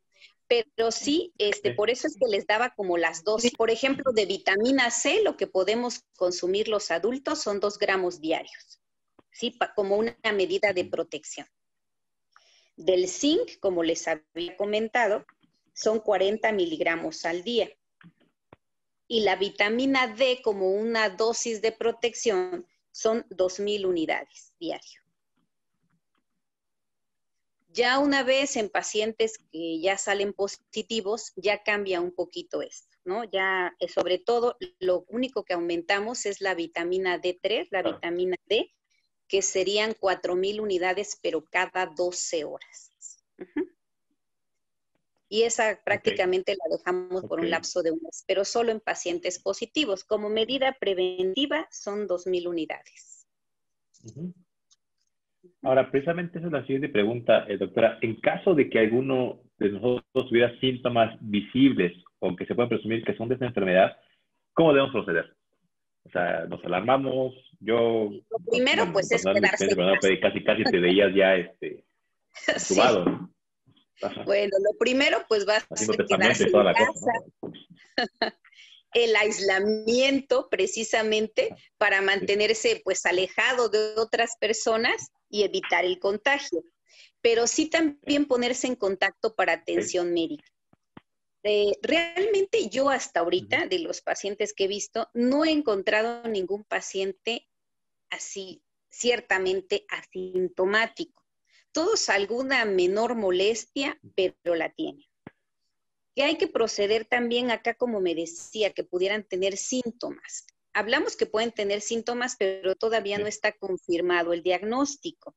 pero 0.49 0.91
sí, 0.91 1.33
este, 1.39 1.75
por 1.75 1.91
eso 1.91 2.07
es 2.07 2.17
que 2.17 2.29
les 2.29 2.47
daba 2.47 2.71
como 2.71 2.97
las 2.99 3.25
dos. 3.25 3.43
Por 3.57 3.71
ejemplo, 3.71 4.13
de 4.13 4.27
vitamina 4.27 4.91
C, 4.91 5.23
lo 5.23 5.37
que 5.37 5.47
podemos 5.47 6.05
consumir 6.17 6.69
los 6.69 6.91
adultos 6.91 7.43
son 7.43 7.61
dos 7.61 7.79
gramos 7.79 8.21
diarios, 8.21 8.81
¿sí? 9.33 9.59
como 9.75 9.97
una 9.97 10.17
medida 10.35 10.73
de 10.73 10.85
protección. 10.85 11.47
Del 12.77 13.09
zinc, 13.09 13.59
como 13.61 13.83
les 13.83 14.07
había 14.07 14.57
comentado, 14.57 15.25
son 15.73 16.01
40 16.01 16.53
miligramos 16.53 17.25
al 17.25 17.43
día. 17.43 17.71
Y 19.09 19.21
la 19.21 19.37
vitamina 19.37 20.09
D, 20.09 20.41
como 20.43 20.73
una 20.73 21.09
dosis 21.11 21.63
de 21.63 21.73
protección, 21.73 22.67
son 22.91 23.25
2.000 23.31 23.87
unidades 23.87 24.53
diario. 24.59 25.06
Ya 27.77 27.99
una 27.99 28.23
vez 28.23 28.57
en 28.57 28.71
pacientes 28.71 29.37
que 29.53 29.81
ya 29.81 29.99
salen 29.99 30.33
positivos, 30.33 31.35
ya 31.37 31.63
cambia 31.63 32.01
un 32.01 32.11
poquito 32.11 32.63
esto, 32.63 32.97
¿no? 33.05 33.25
Ya, 33.25 33.77
eh, 33.81 33.89
sobre 33.89 34.19
todo, 34.19 34.57
lo 34.79 35.05
único 35.09 35.45
que 35.45 35.53
aumentamos 35.53 36.25
es 36.25 36.41
la 36.41 36.55
vitamina 36.55 37.21
D3, 37.21 37.69
la 37.71 37.83
vitamina 37.83 38.37
D, 38.47 38.73
que 39.29 39.43
serían 39.43 39.93
4.000 39.93 40.59
unidades, 40.63 41.19
pero 41.21 41.45
cada 41.45 41.85
12 41.85 42.47
horas. 42.47 42.93
Y 45.29 45.43
esa 45.43 45.79
prácticamente 45.85 46.57
la 46.57 46.79
dejamos 46.79 47.25
por 47.25 47.41
un 47.41 47.51
lapso 47.51 47.83
de 47.83 47.91
un 47.91 48.01
mes, 48.03 48.25
pero 48.27 48.47
solo 48.47 48.73
en 48.73 48.81
pacientes 48.81 49.39
positivos. 49.39 50.03
Como 50.03 50.31
medida 50.31 50.79
preventiva 50.81 51.69
son 51.71 52.09
2.000 52.09 52.49
unidades. 52.49 53.27
Ahora, 55.63 55.91
precisamente 55.91 56.39
esa 56.39 56.47
es 56.47 56.53
la 56.53 56.63
siguiente 56.63 56.89
pregunta, 56.89 57.45
eh, 57.49 57.57
doctora. 57.57 57.99
En 58.01 58.21
caso 58.21 58.55
de 58.55 58.69
que 58.69 58.79
alguno 58.79 59.41
de 59.59 59.71
nosotros 59.71 60.29
tuviera 60.29 60.59
síntomas 60.61 61.17
visibles 61.21 61.93
o 62.19 62.35
que 62.37 62.47
se 62.47 62.55
pueda 62.55 62.69
presumir 62.69 63.05
que 63.05 63.17
son 63.17 63.29
de 63.29 63.35
esta 63.35 63.47
enfermedad, 63.47 63.97
¿cómo 64.53 64.73
debemos 64.73 64.93
proceder? 64.93 65.35
O 66.05 66.11
sea, 66.11 66.47
nos 66.47 66.65
alarmamos, 66.65 67.35
yo... 67.61 68.11
Lo 68.31 68.51
primero, 68.51 68.93
pues, 68.93 69.11
es 69.11 69.25
quedarse 69.25 69.65
en 69.65 70.21
Casi, 70.21 70.45
casi 70.45 70.65
te 70.65 70.79
veías 70.79 71.13
ya, 71.15 71.35
este, 71.35 71.85
entubado, 72.47 73.31
Bueno, 74.25 74.53
lo 74.59 74.79
primero, 74.79 75.19
pues, 75.29 75.47
va 75.49 75.57
a 75.57 76.07
quedarse 76.07 76.45
en 76.45 76.53
casa. 76.53 77.13
el 78.95 79.17
aislamiento, 79.17 80.49
precisamente, 80.49 81.55
para 81.77 82.01
mantenerse, 82.03 82.81
pues, 82.85 83.05
alejado 83.05 83.69
de 83.69 83.95
otras 83.97 84.37
personas 84.41 85.11
y 85.29 85.43
evitar 85.43 85.85
el 85.85 85.99
contagio. 85.99 86.65
Pero 87.21 87.47
sí 87.47 87.69
también 87.69 88.27
ponerse 88.27 88.67
en 88.67 88.77
contacto 88.77 89.35
para 89.35 89.53
atención 89.53 90.13
médica. 90.13 90.49
Eh, 91.49 91.79
realmente 91.81 92.69
yo 92.69 92.91
hasta 92.91 93.21
ahorita, 93.21 93.69
de 93.69 93.79
los 93.79 94.01
pacientes 94.01 94.53
que 94.53 94.65
he 94.65 94.69
visto, 94.69 95.09
no 95.15 95.45
he 95.45 95.53
encontrado 95.53 96.27
ningún 96.29 96.65
paciente 96.65 97.49
así, 98.11 98.63
ciertamente 98.91 99.87
asintomático. 99.89 101.23
Todos 101.71 102.09
alguna 102.09 102.65
menor 102.65 103.15
molestia, 103.15 104.01
pero 104.17 104.57
la 104.57 104.71
tienen. 104.73 105.05
Que 106.17 106.25
hay 106.25 106.37
que 106.37 106.49
proceder 106.49 107.05
también 107.05 107.51
acá, 107.51 107.75
como 107.75 108.01
me 108.01 108.15
decía, 108.15 108.73
que 108.73 108.83
pudieran 108.83 109.23
tener 109.23 109.57
síntomas. 109.57 110.47
Hablamos 110.77 111.17
que 111.17 111.25
pueden 111.25 111.53
tener 111.53 111.81
síntomas, 111.81 112.37
pero 112.39 112.75
todavía 112.77 113.17
no 113.17 113.27
está 113.27 113.53
confirmado 113.53 114.35
el 114.35 114.43
diagnóstico. 114.43 115.35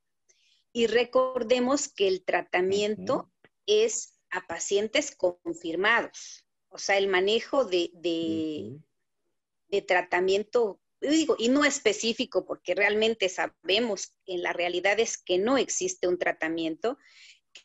Y 0.73 0.87
recordemos 0.87 1.87
que 1.87 2.09
el 2.09 2.25
tratamiento 2.25 3.31
es 3.65 4.19
a 4.31 4.45
pacientes 4.47 5.15
confirmados. 5.15 6.45
O 6.67 6.77
sea, 6.77 6.97
el 6.97 7.07
manejo 7.07 7.63
de, 7.63 7.89
de, 7.93 9.81
tratamiento, 9.83 10.81
digo, 10.99 11.37
y 11.39 11.47
no 11.47 11.63
específico, 11.63 12.45
porque 12.45 12.75
realmente 12.75 13.29
sabemos 13.29 14.13
en 14.25 14.43
la 14.43 14.51
realidad 14.51 14.99
es 14.99 15.17
que 15.17 15.37
no 15.37 15.57
existe 15.57 16.09
un 16.09 16.19
tratamiento, 16.19 16.97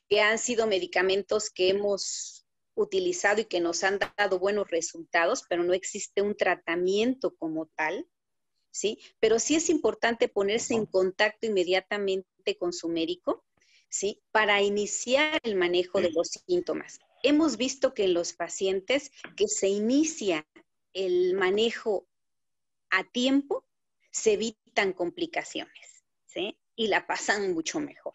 que 0.09 0.21
han 0.21 0.38
sido 0.38 0.69
medicamentos 0.69 1.50
que 1.50 1.71
hemos 1.71 2.43
utilizado 2.75 3.40
y 3.40 3.45
que 3.45 3.61
nos 3.61 3.85
han 3.85 3.99
dado 4.16 4.38
buenos 4.38 4.71
resultados, 4.71 5.45
pero 5.49 5.64
no 5.64 5.73
existe 5.73 6.23
un 6.23 6.37
tratamiento 6.37 7.35
como 7.37 7.66
tal, 7.66 8.07
¿sí? 8.71 8.99
Pero 9.21 9.38
sí 9.38 9.54
es 9.54 9.71
importante 9.71 10.28
ponerse 10.28 10.75
en 10.75 10.87
contacto 10.87 11.47
inmediatamente 11.47 12.57
con 12.59 12.73
su 12.73 12.88
médico 12.88 13.45
¿sí? 13.95 14.21
Para 14.33 14.61
iniciar 14.61 15.38
el 15.45 15.54
manejo 15.54 16.00
de 16.00 16.11
los 16.11 16.31
síntomas. 16.47 16.99
Hemos 17.23 17.57
visto 17.57 17.95
que 17.95 18.04
en 18.04 18.14
los 18.14 18.33
pacientes 18.33 19.12
que 19.37 19.47
se 19.47 19.69
inicia 19.69 20.45
el 20.93 21.35
manejo 21.35 22.09
a 22.90 23.04
tiempo, 23.04 23.64
se 24.11 24.33
evitan 24.33 24.93
complicaciones, 24.93 26.04
¿sí? 26.26 26.59
Y 26.75 26.88
la 26.88 27.07
pasan 27.07 27.54
mucho 27.54 27.78
mejor. 27.78 28.14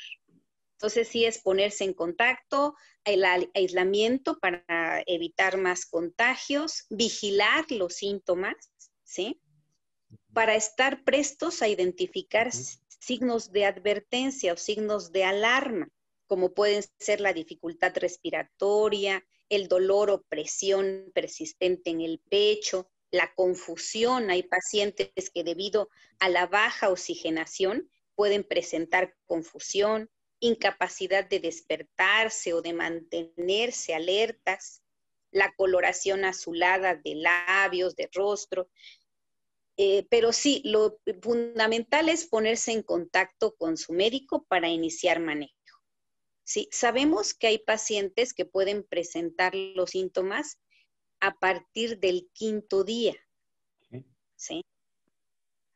Entonces, 0.79 1.09
sí 1.09 1.25
es 1.25 1.39
ponerse 1.39 1.83
en 1.83 1.93
contacto, 1.93 2.74
el 3.03 3.25
aislamiento 3.53 4.39
para 4.39 5.03
evitar 5.07 5.57
más 5.57 5.86
contagios, 5.86 6.86
vigilar 6.89 7.69
los 7.69 7.95
síntomas, 7.95 8.55
¿sí? 9.03 9.41
Para 10.33 10.55
estar 10.55 11.03
prestos 11.03 11.62
a 11.62 11.67
identificar 11.67 12.50
signos 12.53 13.51
de 13.51 13.65
advertencia 13.65 14.53
o 14.53 14.55
signos 14.55 15.12
de 15.12 15.25
alarma, 15.25 15.89
como 16.27 16.53
pueden 16.53 16.86
ser 16.98 17.19
la 17.19 17.33
dificultad 17.33 17.91
respiratoria, 17.98 19.21
el 19.50 19.67
dolor 19.67 20.09
o 20.09 20.21
presión 20.29 21.12
persistente 21.13 21.89
en 21.89 22.00
el 22.00 22.21
pecho, 22.29 22.89
la 23.12 23.33
confusión. 23.36 24.29
Hay 24.29 24.43
pacientes 24.43 25.29
que 25.29 25.43
debido 25.43 25.89
a 26.19 26.29
la 26.29 26.48
baja 26.48 26.88
oxigenación 26.89 27.89
pueden 28.15 28.45
presentar 28.45 29.13
confusión, 29.25 30.09
incapacidad 30.39 31.27
de 31.27 31.39
despertarse 31.39 32.53
o 32.53 32.62
de 32.62 32.74
mantenerse 32.74 33.93
alertas, 33.93 34.81
la 35.31 35.53
coloración 35.55 36.25
azulada 36.25 36.96
de 36.96 37.15
labios, 37.15 37.96
de 37.96 38.10
rostro, 38.13 38.69
eh, 39.81 40.05
pero 40.10 40.34
sí, 40.34 40.62
lo 40.65 41.00
fundamental 41.22 42.10
es 42.10 42.25
ponerse 42.25 42.74
en 42.74 42.84
contacto 42.84 43.55
con 43.55 43.77
su 43.77 43.93
médico 43.93 44.43
para 44.43 44.67
iniciar 44.67 45.22
manejo. 45.22 45.55
Sí, 46.43 46.67
sabemos 46.72 47.34
que 47.34 47.48
hay 47.48 47.60
pacientes 47.60 48.34
que 48.34 48.43
pueden 48.43 48.84
presentar 48.84 49.55
los 49.55 49.91
síntomas 49.91 50.60
a 51.22 51.38
partir 51.39 52.00
del 52.00 52.29
quinto 52.34 52.84
día. 52.84 53.15
¿sí? 54.36 54.65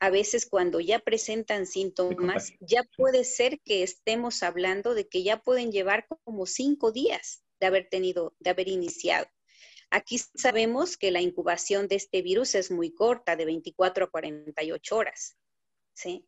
A 0.03 0.09
veces 0.09 0.45
cuando 0.45 0.81
ya 0.81 0.99
presentan 0.99 1.65
síntomas, 1.65 2.51
ya 2.59 2.83
puede 2.97 3.23
ser 3.23 3.61
que 3.61 3.83
estemos 3.83 4.43
hablando 4.43 4.95
de 4.95 5.07
que 5.07 5.23
ya 5.23 5.41
pueden 5.41 5.71
llevar 5.71 6.07
como 6.25 6.45
cinco 6.45 6.91
días 6.91 7.41
de 7.61 7.67
haber 7.67 7.87
tenido, 7.87 8.35
de 8.39 8.49
haber 8.49 8.67
iniciado. 8.67 9.27
Aquí 9.91 10.17
sabemos 10.17 10.97
que 10.97 11.09
la 11.09 11.21
incubación 11.21 11.87
de 11.87 11.95
este 11.95 12.21
virus 12.21 12.53
es 12.53 12.69
muy 12.69 12.93
corta, 12.93 13.37
de 13.37 13.45
24 13.45 14.03
a 14.03 14.11
48 14.11 14.93
horas. 14.93 15.37
¿sí? 15.93 16.27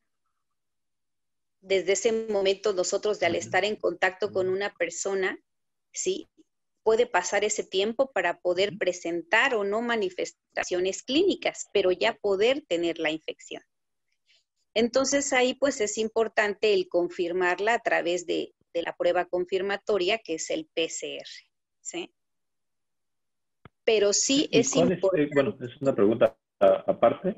Desde 1.60 1.92
ese 1.92 2.14
momento 2.14 2.72
nosotros, 2.72 3.20
de 3.20 3.26
al 3.26 3.36
estar 3.36 3.66
en 3.66 3.76
contacto 3.76 4.32
con 4.32 4.48
una 4.48 4.74
persona, 4.74 5.38
¿sí? 5.92 6.30
Puede 6.86 7.06
pasar 7.06 7.44
ese 7.44 7.66
tiempo 7.66 8.12
para 8.14 8.40
poder 8.40 8.78
presentar 8.78 9.56
o 9.56 9.66
no 9.66 9.82
manifestaciones 9.82 11.04
clínicas, 11.04 11.68
pero 11.74 11.92
ya 11.92 12.14
poder 12.14 12.62
tener 12.62 13.00
la 13.00 13.12
infección. 13.12 13.64
Entonces 14.74 15.34
ahí 15.34 15.56
pues 15.56 15.82
es 15.82 15.98
importante 15.98 16.74
el 16.74 16.88
confirmarla 16.88 17.74
a 17.74 17.80
través 17.80 18.26
de, 18.26 18.54
de 18.74 18.82
la 18.84 18.96
prueba 18.96 19.26
confirmatoria 19.26 20.20
que 20.20 20.36
es 20.36 20.50
el 20.50 20.70
PCR. 20.74 21.28
¿sí? 21.82 22.14
pero 23.86 24.12
sí 24.12 24.50
es 24.52 24.76
importante. 24.76 25.24
Eh, 25.24 25.30
bueno, 25.34 25.56
es 25.62 25.82
una 25.82 25.96
pregunta 25.96 26.36
aparte. 26.60 27.38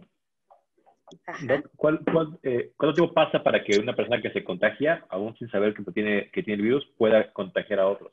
¿cuál, 1.75 2.01
eh, 2.43 2.71
¿Cuánto 2.75 2.95
tiempo 2.95 3.13
pasa 3.13 3.43
para 3.43 3.63
que 3.63 3.77
una 3.79 3.95
persona 3.95 4.21
que 4.21 4.31
se 4.31 4.43
contagia, 4.43 5.05
aún 5.09 5.37
sin 5.37 5.49
saber 5.49 5.73
que 5.73 5.83
tiene, 5.91 6.29
que 6.31 6.43
tiene 6.43 6.61
el 6.61 6.67
virus, 6.67 6.85
pueda 6.97 7.31
contagiar 7.33 7.81
a 7.81 7.87
otros? 7.87 8.11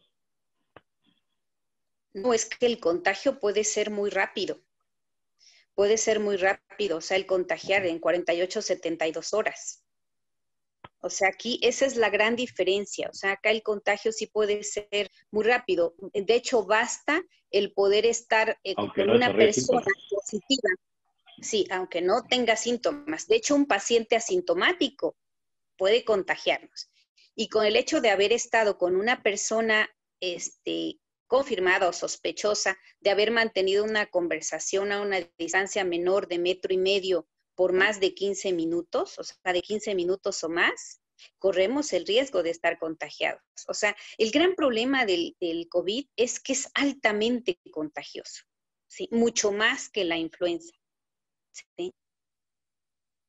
No, 2.14 2.33
es 2.33 2.47
que 2.47 2.66
el 2.66 2.78
contagio 2.78 3.40
puede 3.40 3.64
ser 3.64 3.90
muy 3.90 4.09
rápido. 4.09 4.62
Puede 5.75 5.99
ser 5.99 6.21
muy 6.21 6.37
rápido, 6.37 6.99
o 6.99 7.00
sea, 7.00 7.16
el 7.16 7.26
contagiar 7.26 7.85
en 7.85 7.99
48, 7.99 8.62
72 8.62 9.35
horas. 9.35 9.83
O 11.00 11.11
sea, 11.11 11.28
aquí 11.28 11.59
esa 11.62 11.85
es 11.85 11.97
la 11.97 12.09
gran 12.09 12.37
diferencia. 12.37 13.11
O 13.11 13.14
sea, 13.14 13.33
acá 13.33 13.50
el 13.50 13.62
contagio 13.62 14.12
sí 14.12 14.26
puede 14.26 14.62
ser 14.62 15.11
muy 15.30 15.44
rápido. 15.44 15.94
De 16.14 16.35
hecho, 16.35 16.64
basta 16.64 17.23
el 17.50 17.73
poder 17.73 18.06
estar 18.06 18.59
eh, 18.64 18.75
con 18.75 19.11
una 19.11 19.35
persona 19.37 19.85
positiva. 20.09 20.71
Sí, 21.42 21.66
aunque 21.71 22.00
no 22.00 22.23
tenga 22.25 22.56
síntomas. 22.56 23.26
De 23.26 23.37
hecho, 23.37 23.54
un 23.54 23.66
paciente 23.66 24.16
asintomático 24.16 25.16
puede 25.76 26.04
contagiarnos. 26.04 26.90
Y 27.35 27.49
con 27.49 27.66
el 27.66 27.76
hecho 27.76 28.00
de 28.00 28.11
haber 28.11 28.33
estado 28.33 28.78
con 28.78 28.97
una 28.97 29.23
persona 29.23 29.90
este, 30.21 31.00
confirmada 31.35 31.88
o 31.88 31.93
sospechosa 31.93 32.79
de 33.00 33.11
haber 33.11 33.33
mantenido 33.33 33.83
una 33.83 34.07
conversación 34.07 34.93
a 34.93 35.00
una 35.00 35.19
distancia 35.37 35.83
menor 35.83 36.29
de 36.29 36.38
metro 36.38 36.73
y 36.73 36.76
medio 36.76 37.26
por 37.57 37.73
más 37.73 37.99
de 37.99 38.14
15 38.14 38.53
minutos, 38.53 39.19
o 39.19 39.25
sea, 39.25 39.53
de 39.53 39.61
15 39.61 39.97
minutos 39.97 40.45
o 40.45 40.49
más, 40.49 41.00
corremos 41.41 41.93
el 41.93 42.07
riesgo 42.07 42.45
de 42.45 42.50
estar 42.50 42.79
contagiados. 42.79 43.43
O 43.67 43.75
sea, 43.75 43.97
el 44.17 44.31
gran 44.31 44.55
problema 44.55 45.07
del, 45.07 45.35
COVID 45.69 46.07
es 46.14 46.38
que 46.38 46.53
es 46.53 46.71
altamente 46.73 47.59
contagioso, 47.73 48.45
¿sí? 48.87 49.09
mucho 49.11 49.50
más 49.50 49.88
que 49.88 50.05
la 50.05 50.17
influenza. 50.17 50.73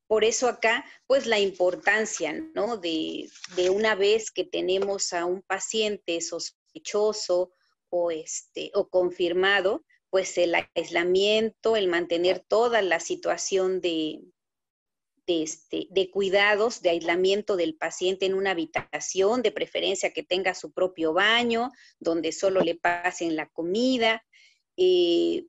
Por 0.07 0.23
eso 0.23 0.47
acá, 0.47 0.85
pues 1.07 1.25
la 1.25 1.39
importancia, 1.39 2.33
¿no? 2.53 2.77
De, 2.77 3.27
de 3.55 3.71
una 3.71 3.95
vez 3.95 4.29
que 4.29 4.43
tenemos 4.43 5.11
a 5.11 5.25
un 5.25 5.41
paciente 5.41 6.21
sospechoso 6.21 7.51
o, 7.97 8.11
este, 8.11 8.71
o 8.73 8.89
confirmado, 8.89 9.85
pues 10.09 10.37
el 10.37 10.53
aislamiento, 10.75 11.77
el 11.77 11.87
mantener 11.87 12.43
toda 12.45 12.81
la 12.81 12.99
situación 12.99 13.79
de, 13.79 14.21
de, 15.25 15.43
este, 15.43 15.87
de 15.91 16.11
cuidados, 16.11 16.81
de 16.81 16.89
aislamiento 16.89 17.55
del 17.55 17.75
paciente 17.75 18.25
en 18.25 18.33
una 18.33 18.51
habitación, 18.51 19.41
de 19.41 19.51
preferencia 19.53 20.11
que 20.11 20.23
tenga 20.23 20.53
su 20.53 20.73
propio 20.73 21.13
baño, 21.13 21.71
donde 21.99 22.33
solo 22.33 22.59
le 22.61 22.75
pasen 22.75 23.37
la 23.37 23.47
comida, 23.47 24.25
eh, 24.75 25.45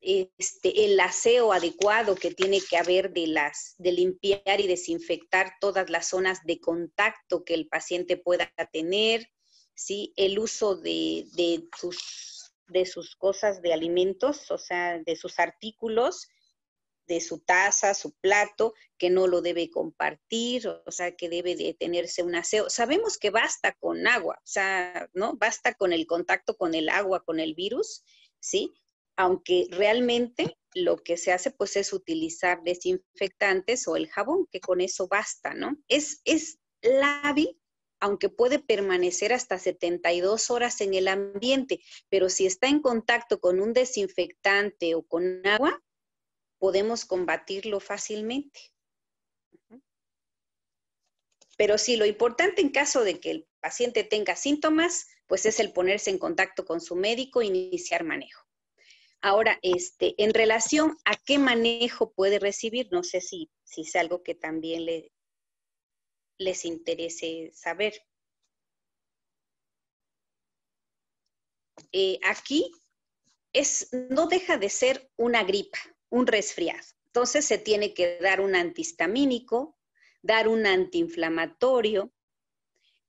este, 0.00 0.86
el 0.86 0.98
aseo 0.98 1.52
adecuado 1.52 2.14
que 2.14 2.30
tiene 2.30 2.60
que 2.62 2.78
haber 2.78 3.12
de, 3.12 3.26
las, 3.26 3.74
de 3.76 3.92
limpiar 3.92 4.58
y 4.58 4.66
desinfectar 4.66 5.52
todas 5.60 5.90
las 5.90 6.08
zonas 6.08 6.38
de 6.44 6.58
contacto 6.58 7.44
que 7.44 7.52
el 7.52 7.68
paciente 7.68 8.16
pueda 8.16 8.50
tener, 8.72 9.28
¿sí? 9.74 10.12
el 10.16 10.38
uso 10.38 10.76
de, 10.76 11.26
de, 11.32 11.68
sus, 11.78 12.52
de 12.68 12.86
sus 12.86 13.16
cosas 13.16 13.62
de 13.62 13.72
alimentos, 13.72 14.50
o 14.50 14.58
sea, 14.58 14.98
de 14.98 15.16
sus 15.16 15.38
artículos, 15.38 16.28
de 17.10 17.20
su 17.20 17.40
taza, 17.40 17.92
su 17.92 18.12
plato, 18.12 18.72
que 18.96 19.10
no 19.10 19.26
lo 19.26 19.42
debe 19.42 19.68
compartir, 19.68 20.68
o 20.68 20.92
sea, 20.92 21.16
que 21.16 21.28
debe 21.28 21.56
de 21.56 21.74
tenerse 21.74 22.22
un 22.22 22.36
aseo. 22.36 22.70
Sabemos 22.70 23.18
que 23.18 23.30
basta 23.30 23.72
con 23.72 24.06
agua, 24.06 24.38
o 24.38 24.46
sea, 24.46 25.10
¿no? 25.12 25.36
Basta 25.36 25.74
con 25.74 25.92
el 25.92 26.06
contacto 26.06 26.56
con 26.56 26.74
el 26.74 26.88
agua, 26.88 27.24
con 27.24 27.40
el 27.40 27.54
virus, 27.54 28.04
¿sí? 28.38 28.72
Aunque 29.16 29.66
realmente 29.70 30.56
lo 30.72 30.98
que 30.98 31.16
se 31.16 31.32
hace 31.32 31.50
pues 31.50 31.76
es 31.76 31.92
utilizar 31.92 32.62
desinfectantes 32.62 33.88
o 33.88 33.96
el 33.96 34.08
jabón, 34.08 34.46
que 34.50 34.60
con 34.60 34.80
eso 34.80 35.08
basta, 35.08 35.52
¿no? 35.52 35.76
Es, 35.88 36.20
es 36.24 36.60
lábil 36.80 37.59
aunque 38.00 38.30
puede 38.30 38.58
permanecer 38.58 39.32
hasta 39.32 39.58
72 39.58 40.50
horas 40.50 40.80
en 40.80 40.94
el 40.94 41.06
ambiente, 41.06 41.80
pero 42.08 42.28
si 42.28 42.46
está 42.46 42.66
en 42.68 42.80
contacto 42.80 43.40
con 43.40 43.60
un 43.60 43.72
desinfectante 43.72 44.94
o 44.94 45.02
con 45.02 45.46
agua, 45.46 45.82
podemos 46.58 47.04
combatirlo 47.04 47.78
fácilmente. 47.78 48.60
Pero 51.56 51.76
sí, 51.76 51.96
lo 51.96 52.06
importante 52.06 52.62
en 52.62 52.70
caso 52.70 53.04
de 53.04 53.20
que 53.20 53.30
el 53.30 53.48
paciente 53.60 54.02
tenga 54.02 54.34
síntomas, 54.34 55.08
pues 55.26 55.44
es 55.44 55.60
el 55.60 55.72
ponerse 55.72 56.08
en 56.08 56.18
contacto 56.18 56.64
con 56.64 56.80
su 56.80 56.96
médico 56.96 57.42
e 57.42 57.46
iniciar 57.46 58.02
manejo. 58.02 58.46
Ahora, 59.20 59.58
este, 59.60 60.14
en 60.16 60.32
relación 60.32 60.96
a 61.04 61.16
qué 61.16 61.38
manejo 61.38 62.12
puede 62.12 62.38
recibir, 62.38 62.88
no 62.90 63.02
sé 63.02 63.20
si, 63.20 63.50
si 63.62 63.82
es 63.82 63.94
algo 63.94 64.22
que 64.22 64.34
también 64.34 64.86
le, 64.86 65.12
les 66.40 66.64
interese 66.64 67.52
saber. 67.54 67.92
Eh, 71.92 72.18
aquí 72.24 72.72
es, 73.52 73.88
no 73.92 74.26
deja 74.26 74.56
de 74.56 74.70
ser 74.70 75.10
una 75.16 75.44
gripa, 75.44 75.78
un 76.08 76.26
resfriado. 76.26 76.86
Entonces 77.06 77.44
se 77.44 77.58
tiene 77.58 77.92
que 77.92 78.18
dar 78.20 78.40
un 78.40 78.54
antihistamínico, 78.54 79.76
dar 80.22 80.48
un 80.48 80.66
antiinflamatorio, 80.66 82.12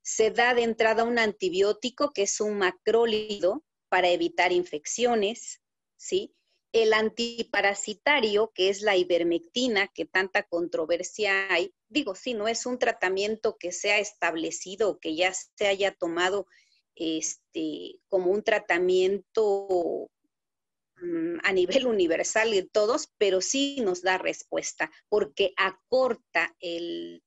se 0.01 0.31
da 0.31 0.53
de 0.53 0.63
entrada 0.63 1.03
un 1.03 1.19
antibiótico 1.19 2.11
que 2.11 2.23
es 2.23 2.41
un 2.41 2.57
macrólido 2.57 3.63
para 3.87 4.09
evitar 4.09 4.51
infecciones, 4.51 5.61
¿sí? 5.95 6.35
El 6.73 6.93
antiparasitario, 6.93 8.51
que 8.53 8.69
es 8.69 8.81
la 8.81 8.97
ivermectina, 8.97 9.87
que 9.87 10.05
tanta 10.05 10.43
controversia 10.43 11.47
hay, 11.53 11.73
digo, 11.91 12.15
sí, 12.15 12.33
no 12.33 12.47
es 12.47 12.65
un 12.65 12.79
tratamiento 12.79 13.57
que 13.57 13.71
sea 13.71 13.99
establecido, 13.99 14.99
que 14.99 15.15
ya 15.15 15.33
se 15.33 15.67
haya 15.67 15.91
tomado 15.91 16.47
este, 16.95 17.99
como 18.07 18.31
un 18.31 18.43
tratamiento 18.43 20.09
mm, 21.01 21.39
a 21.43 21.51
nivel 21.51 21.85
universal 21.87 22.51
de 22.51 22.63
todos, 22.63 23.11
pero 23.17 23.41
sí 23.41 23.79
nos 23.81 24.01
da 24.01 24.17
respuesta, 24.17 24.89
porque 25.09 25.53
acorta 25.57 26.55
el, 26.59 27.21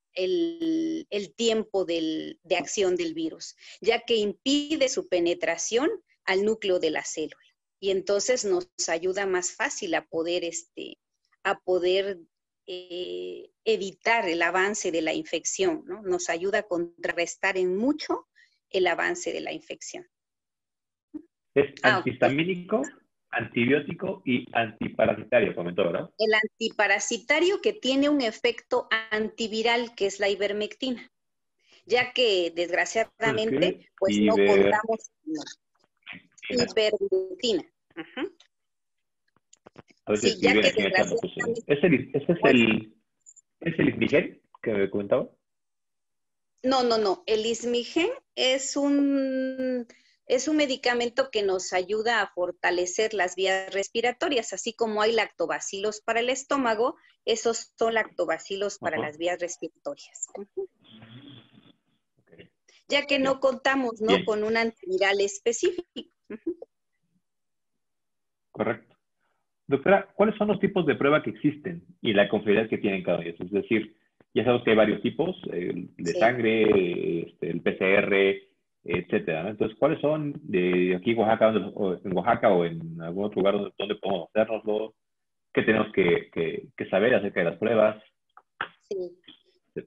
tiempo 1.37 1.85
de 1.85 2.39
acción 2.57 2.97
del 2.97 3.15
virus, 3.15 3.57
ya 3.81 4.01
que 4.01 4.17
impide 4.17 4.89
su 4.89 5.09
penetración 5.09 5.91
al 6.25 6.45
núcleo 6.45 6.79
de 6.79 6.91
la 6.91 7.05
célula. 7.05 7.37
Y 7.81 7.91
entonces 7.91 8.45
nos 8.47 8.67
ayuda 8.89 9.27
más 9.27 9.53
fácil 9.53 9.95
a 9.95 10.07
poder, 10.07 10.45
este, 10.45 10.99
a 11.43 11.59
poder 11.61 12.19
eh, 12.67 13.51
evitar 13.65 14.29
el 14.29 14.41
avance 14.43 14.91
de 14.91 15.03
la 15.03 15.13
infección, 15.13 15.83
¿no? 15.87 16.03
Nos 16.03 16.31
ayuda 16.31 16.61
a 16.61 16.63
contrarrestar 16.63 17.59
en 17.59 17.77
mucho 17.77 18.29
el 18.71 18.87
avance 18.87 19.33
de 19.33 19.41
la 19.41 19.53
infección. 19.53 20.07
Es 21.55 21.75
ah, 21.83 21.97
antihistamínico, 21.97 22.83
antibiótico 23.31 24.23
y 24.25 24.47
antiparasitario, 24.53 25.55
comentó, 25.55 25.85
¿verdad? 25.85 26.11
El 26.19 26.35
antiparasitario 26.35 27.61
que 27.61 27.73
tiene 27.73 28.09
un 28.09 28.21
efecto 28.21 28.89
antiviral, 29.11 29.95
que 29.95 30.07
es 30.07 30.19
la 30.19 30.29
ivermectina, 30.29 31.13
ya 31.87 32.13
que 32.13 32.53
desgraciadamente, 32.55 33.91
pues 33.99 34.19
no 34.19 34.35
contamos 34.35 35.11
con 36.49 36.59
ivermectina. 36.59 37.65
A 40.07 40.13
ver 40.13 40.21
sí, 40.21 40.39
ya 40.41 40.53
que 40.53 40.61
¿Es 40.61 40.77
el, 40.77 42.11
¿Ese 42.15 42.33
es 42.33 42.39
el, 42.45 42.95
¿es 43.61 43.79
el 43.79 43.89
ismigen 43.89 44.43
que 44.63 44.73
me 44.73 44.91
comentaba? 44.91 45.31
No, 46.63 46.83
no, 46.83 46.99
no. 46.99 47.23
El 47.27 47.47
ismigen 47.47 48.09
es 48.35 48.77
un, 48.77 49.87
es 50.27 50.49
un 50.49 50.57
medicamento 50.57 51.31
que 51.31 51.43
nos 51.43 51.73
ayuda 51.73 52.21
a 52.21 52.33
fortalecer 52.33 53.15
las 53.15 53.35
vías 53.35 53.73
respiratorias, 53.73 54.53
así 54.53 54.75
como 54.75 55.03
hay 55.03 55.13
lactobacilos 55.13 56.01
para 56.01 56.21
el 56.21 56.31
estómago, 56.31 56.97
esos 57.25 57.73
son 57.79 57.95
lactobacilos 57.95 58.79
para 58.79 58.99
las 58.99 59.17
vías 59.19 59.39
respiratorias. 59.41 60.27
Ya 62.89 63.07
que 63.07 63.19
no 63.19 63.41
contamos 63.41 64.01
¿no? 64.01 64.25
con 64.27 64.45
un 64.45 64.57
antiviral 64.59 65.21
específico. 65.21 66.11
Correcto. 68.53 68.94
Doctora, 69.67 70.09
¿cuáles 70.15 70.37
son 70.37 70.49
los 70.49 70.61
tipos 70.61 70.85
de 70.85 70.95
prueba 70.95 71.23
que 71.23 71.31
existen 71.31 71.83
y 72.03 72.13
la 72.13 72.29
confiabilidad 72.29 72.69
que 72.69 72.79
tienen 72.79 73.03
cada 73.03 73.19
uno? 73.19 73.29
Es 73.29 73.51
decir, 73.51 73.97
ya 74.35 74.45
sabemos 74.45 74.65
que 74.65 74.71
hay 74.71 74.77
varios 74.77 75.01
tipos, 75.01 75.37
el 75.53 75.89
de 75.97 76.13
sangre, 76.13 77.29
este, 77.29 77.51
el 77.51 77.63
PCR, 77.63 78.37
etcétera. 78.85 79.49
Entonces, 79.49 79.77
¿cuáles 79.79 80.01
son 80.01 80.35
de 80.43 80.97
aquí 80.97 81.13
en 81.13 81.19
Oaxaca, 81.19 81.49
o 81.75 81.95
en 81.95 82.17
Oaxaca 82.17 82.51
o 82.51 82.65
en 82.65 83.01
algún 83.01 83.25
otro 83.27 83.41
lugar 83.41 83.55
donde, 83.79 83.95
podemos 83.97 84.29
hacernoslo? 84.31 84.95
¿Qué 85.53 85.63
tenemos 85.63 85.93
que, 85.93 86.31
que, 86.77 86.89
saber 86.91 87.15
acerca 87.15 87.41
de 87.41 87.51
las 87.51 87.59
pruebas? 87.59 88.03
Sí. 88.89 89.17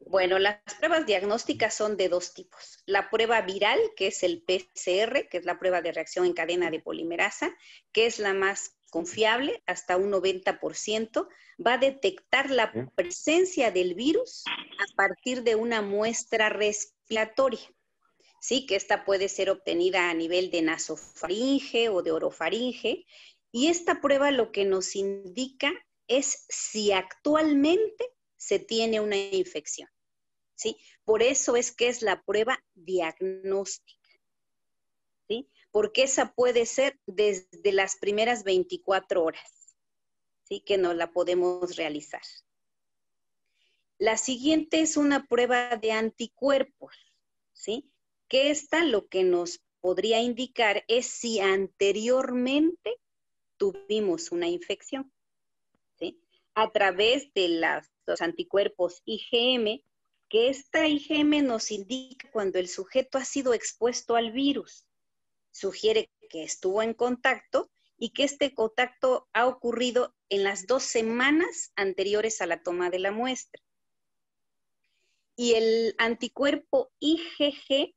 Bueno, 0.08 0.40
las 0.40 0.60
pruebas 0.80 1.06
diagnósticas 1.06 1.74
son 1.74 1.96
de 1.96 2.10
dos 2.10 2.34
tipos. 2.34 2.84
La 2.86 3.10
prueba 3.10 3.42
viral, 3.42 3.80
que 3.96 4.08
es 4.08 4.24
el 4.24 4.42
PCR, 4.42 5.30
que 5.30 5.38
es 5.38 5.46
la 5.46 5.60
prueba 5.60 5.82
de 5.82 5.94
reacción 5.94 6.26
en 6.26 6.34
cadena 6.34 6.72
de 6.72 6.82
polimerasa, 6.82 7.50
que 7.94 8.06
es 8.06 8.20
la 8.20 8.34
más 8.34 8.77
confiable, 8.90 9.62
hasta 9.66 9.98
un 9.98 10.12
90%, 10.12 11.28
va 11.66 11.74
a 11.74 11.78
detectar 11.78 12.50
la 12.52 12.72
presencia 12.96 13.72
del 13.72 13.96
virus 13.96 14.44
a 14.48 14.96
partir 14.96 15.44
de 15.44 15.56
una 15.56 15.82
muestra 15.82 16.50
respiratoria. 16.50 17.74
Sí, 18.40 18.66
que 18.66 18.76
esta 18.76 19.04
puede 19.04 19.30
ser 19.30 19.50
obtenida 19.50 20.10
a 20.10 20.14
nivel 20.14 20.52
de 20.52 20.62
nasofaringe 20.62 21.90
o 21.90 22.02
de 22.04 22.12
orofaringe. 22.12 23.06
Y 23.52 23.68
esta 23.68 24.00
prueba 24.00 24.32
lo 24.32 24.52
que 24.52 24.66
nos 24.66 24.96
indica 24.96 25.74
es 26.08 26.46
si 26.48 26.92
actualmente 26.92 28.06
se 28.38 28.60
tiene 28.60 29.00
una 29.00 29.18
infección. 29.18 29.90
¿sí? 30.56 30.78
Por 31.06 31.24
eso 31.24 31.56
es 31.56 31.72
que 31.72 31.88
es 31.88 32.02
la 32.02 32.22
prueba 32.24 32.64
diagnóstica. 32.74 33.97
Porque 35.78 36.02
esa 36.02 36.34
puede 36.34 36.66
ser 36.66 37.00
desde 37.06 37.72
las 37.72 37.98
primeras 37.98 38.44
24 38.44 39.24
horas, 39.24 39.78
¿sí? 40.42 40.62
Que 40.62 40.76
no 40.80 40.96
la 40.96 41.12
podemos 41.12 41.76
realizar. 41.76 42.24
La 44.00 44.18
siguiente 44.18 44.82
es 44.82 44.98
una 44.98 45.28
prueba 45.28 45.76
de 45.76 45.92
anticuerpos, 45.92 46.96
¿sí? 47.54 47.92
Que 48.28 48.50
esta 48.50 48.84
lo 48.86 49.08
que 49.08 49.24
nos 49.24 49.62
podría 49.80 50.20
indicar 50.20 50.84
es 50.88 51.06
si 51.06 51.40
anteriormente 51.42 52.96
tuvimos 53.58 54.32
una 54.32 54.48
infección, 54.48 55.14
¿sí? 56.00 56.20
A 56.56 56.72
través 56.72 57.32
de 57.36 57.62
los 58.08 58.22
anticuerpos 58.24 59.04
IgM, 59.06 59.84
que 60.28 60.50
esta 60.50 60.88
IgM 60.88 61.46
nos 61.46 61.70
indica 61.70 62.32
cuando 62.32 62.58
el 62.58 62.68
sujeto 62.68 63.20
ha 63.20 63.26
sido 63.26 63.54
expuesto 63.54 64.16
al 64.16 64.32
virus. 64.32 64.87
Sugiere 65.58 66.12
que 66.30 66.44
estuvo 66.44 66.84
en 66.84 66.94
contacto 66.94 67.72
y 67.98 68.12
que 68.12 68.24
este 68.24 68.54
contacto 68.54 69.28
ha 69.34 69.48
ocurrido 69.48 70.14
en 70.30 70.44
las 70.44 70.68
dos 70.68 70.84
semanas 70.84 71.72
anteriores 71.76 72.42
a 72.42 72.46
la 72.46 72.62
toma 72.62 72.92
de 72.92 73.00
la 73.00 73.12
muestra. 73.12 73.60
Y 75.36 75.56
el 75.56 75.96
anticuerpo 75.98 76.92
IgG, 77.00 77.96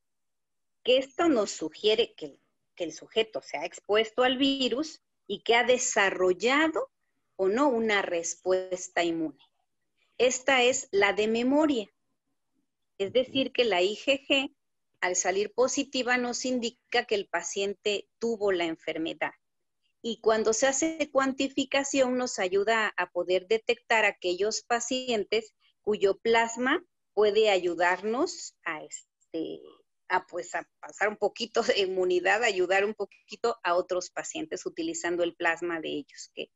que 0.82 0.96
esto 0.96 1.28
nos 1.28 1.50
sugiere 1.50 2.14
que, 2.14 2.38
el 2.76 2.94
sujeto 2.94 3.42
se 3.42 3.58
ha 3.58 3.66
expuesto 3.66 4.22
al 4.22 4.38
virus 4.38 5.02
y 5.26 5.42
que 5.42 5.54
ha 5.54 5.64
desarrollado 5.64 6.90
o 7.36 7.46
no 7.48 7.68
una 7.68 8.00
respuesta 8.00 9.04
inmune. 9.04 9.36
Esta 10.16 10.62
es 10.62 10.88
la 10.90 11.12
de 11.12 11.28
memoria. 11.28 11.90
Es 12.96 13.12
decir, 13.12 13.52
que 13.52 13.64
la 13.64 13.82
IgG, 13.82 14.50
al 15.00 15.16
salir 15.16 15.52
positiva, 15.52 16.16
nos 16.16 16.44
indica 16.44 17.04
que 17.04 17.14
el 17.14 17.28
paciente 17.28 18.08
tuvo 18.18 18.52
la 18.52 18.64
enfermedad. 18.64 19.32
Y 20.02 20.20
cuando 20.20 20.52
se 20.52 20.66
hace 20.66 21.10
cuantificación, 21.10 22.16
nos 22.16 22.38
ayuda 22.38 22.92
a 22.96 23.10
poder 23.10 23.46
detectar 23.48 24.04
aquellos 24.04 24.62
pacientes 24.62 25.54
cuyo 25.82 26.18
plasma 26.18 26.84
puede 27.12 27.50
ayudarnos 27.50 28.56
a, 28.64 28.82
este, 28.82 29.60
a, 30.08 30.26
pues, 30.26 30.54
a 30.54 30.66
pasar 30.80 31.08
un 31.08 31.16
poquito 31.16 31.62
de 31.62 31.80
inmunidad, 31.80 32.44
ayudar 32.44 32.84
un 32.84 32.94
poquito 32.94 33.58
a 33.62 33.74
otros 33.74 34.10
pacientes 34.10 34.64
utilizando 34.64 35.22
el 35.22 35.34
plasma 35.34 35.80
de 35.80 35.88
ellos, 35.90 36.30
que 36.34 36.50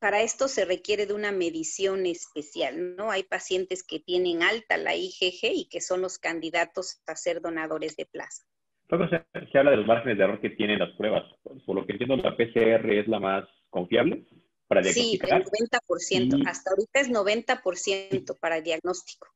para 0.00 0.22
esto 0.22 0.48
se 0.48 0.64
requiere 0.64 1.06
de 1.06 1.12
una 1.12 1.30
medición 1.30 2.06
especial, 2.06 2.96
¿no? 2.96 3.10
Hay 3.10 3.22
pacientes 3.22 3.84
que 3.86 4.00
tienen 4.00 4.42
alta 4.42 4.78
la 4.78 4.96
IgG 4.96 5.52
y 5.54 5.68
que 5.68 5.80
son 5.80 6.00
los 6.00 6.18
candidatos 6.18 7.02
a 7.06 7.14
ser 7.14 7.40
donadores 7.40 7.96
de 7.96 8.06
plasma. 8.06 8.46
Se, 8.88 9.46
se 9.52 9.58
habla 9.58 9.70
de 9.70 9.76
los 9.76 9.86
márgenes 9.86 10.18
de 10.18 10.24
error 10.24 10.40
que 10.40 10.50
tienen 10.50 10.80
las 10.80 10.90
pruebas. 10.96 11.22
Por 11.64 11.76
lo 11.76 11.86
que 11.86 11.92
entiendo, 11.92 12.16
la 12.16 12.36
PCR 12.36 12.90
es 12.92 13.06
la 13.06 13.20
más 13.20 13.44
confiable 13.68 14.26
para 14.66 14.80
diagnosticar. 14.80 15.44
Sí, 15.44 16.16
el 16.16 16.30
90%. 16.30 16.48
Hasta 16.48 16.70
ahorita 16.70 17.00
es 17.00 17.10
90% 17.10 18.38
para 18.40 18.60
diagnóstico. 18.60 19.28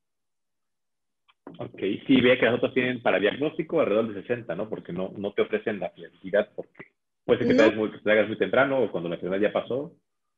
Ok, 1.58 1.78
sí, 2.06 2.20
ve 2.20 2.38
que 2.38 2.46
las 2.46 2.54
otras 2.54 2.74
tienen 2.74 3.02
para 3.02 3.20
diagnóstico 3.20 3.80
alrededor 3.80 4.12
de 4.12 4.22
60, 4.22 4.54
¿no? 4.56 4.68
Porque 4.68 4.92
no, 4.92 5.12
no 5.16 5.34
te 5.34 5.42
ofrecen 5.42 5.78
la 5.78 5.90
fiabilidad 5.90 6.50
porque 6.56 6.86
puede 7.24 7.40
ser 7.40 7.48
que, 7.48 7.54
te, 7.54 7.62
hagas 7.62 7.76
muy, 7.76 8.02
te 8.02 8.10
hagas 8.10 8.28
muy 8.28 8.38
temprano 8.38 8.82
o 8.82 8.90
cuando 8.90 9.08
la 9.08 9.16
enfermedad 9.16 9.42
ya 9.42 9.52
pasó 9.52 9.94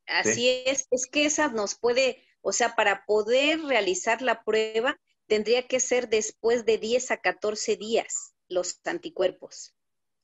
Así 0.07 0.49
es, 0.66 0.87
es 0.90 1.07
que 1.07 1.27
esa 1.27 1.49
nos 1.49 1.77
puede, 1.77 2.23
o 2.40 2.53
sea, 2.53 2.75
para 2.77 3.05
poder 3.07 3.61
realizar 3.62 4.23
la 4.23 4.45
prueba 4.45 4.99
tendría 5.27 5.66
que 5.66 5.81
ser 5.81 6.09
después 6.09 6.64
de 6.64 6.79
10 6.79 7.11
a 7.11 7.16
14 7.19 7.77
días 7.77 8.35
los 8.49 8.81
anticuerpos, 8.85 9.75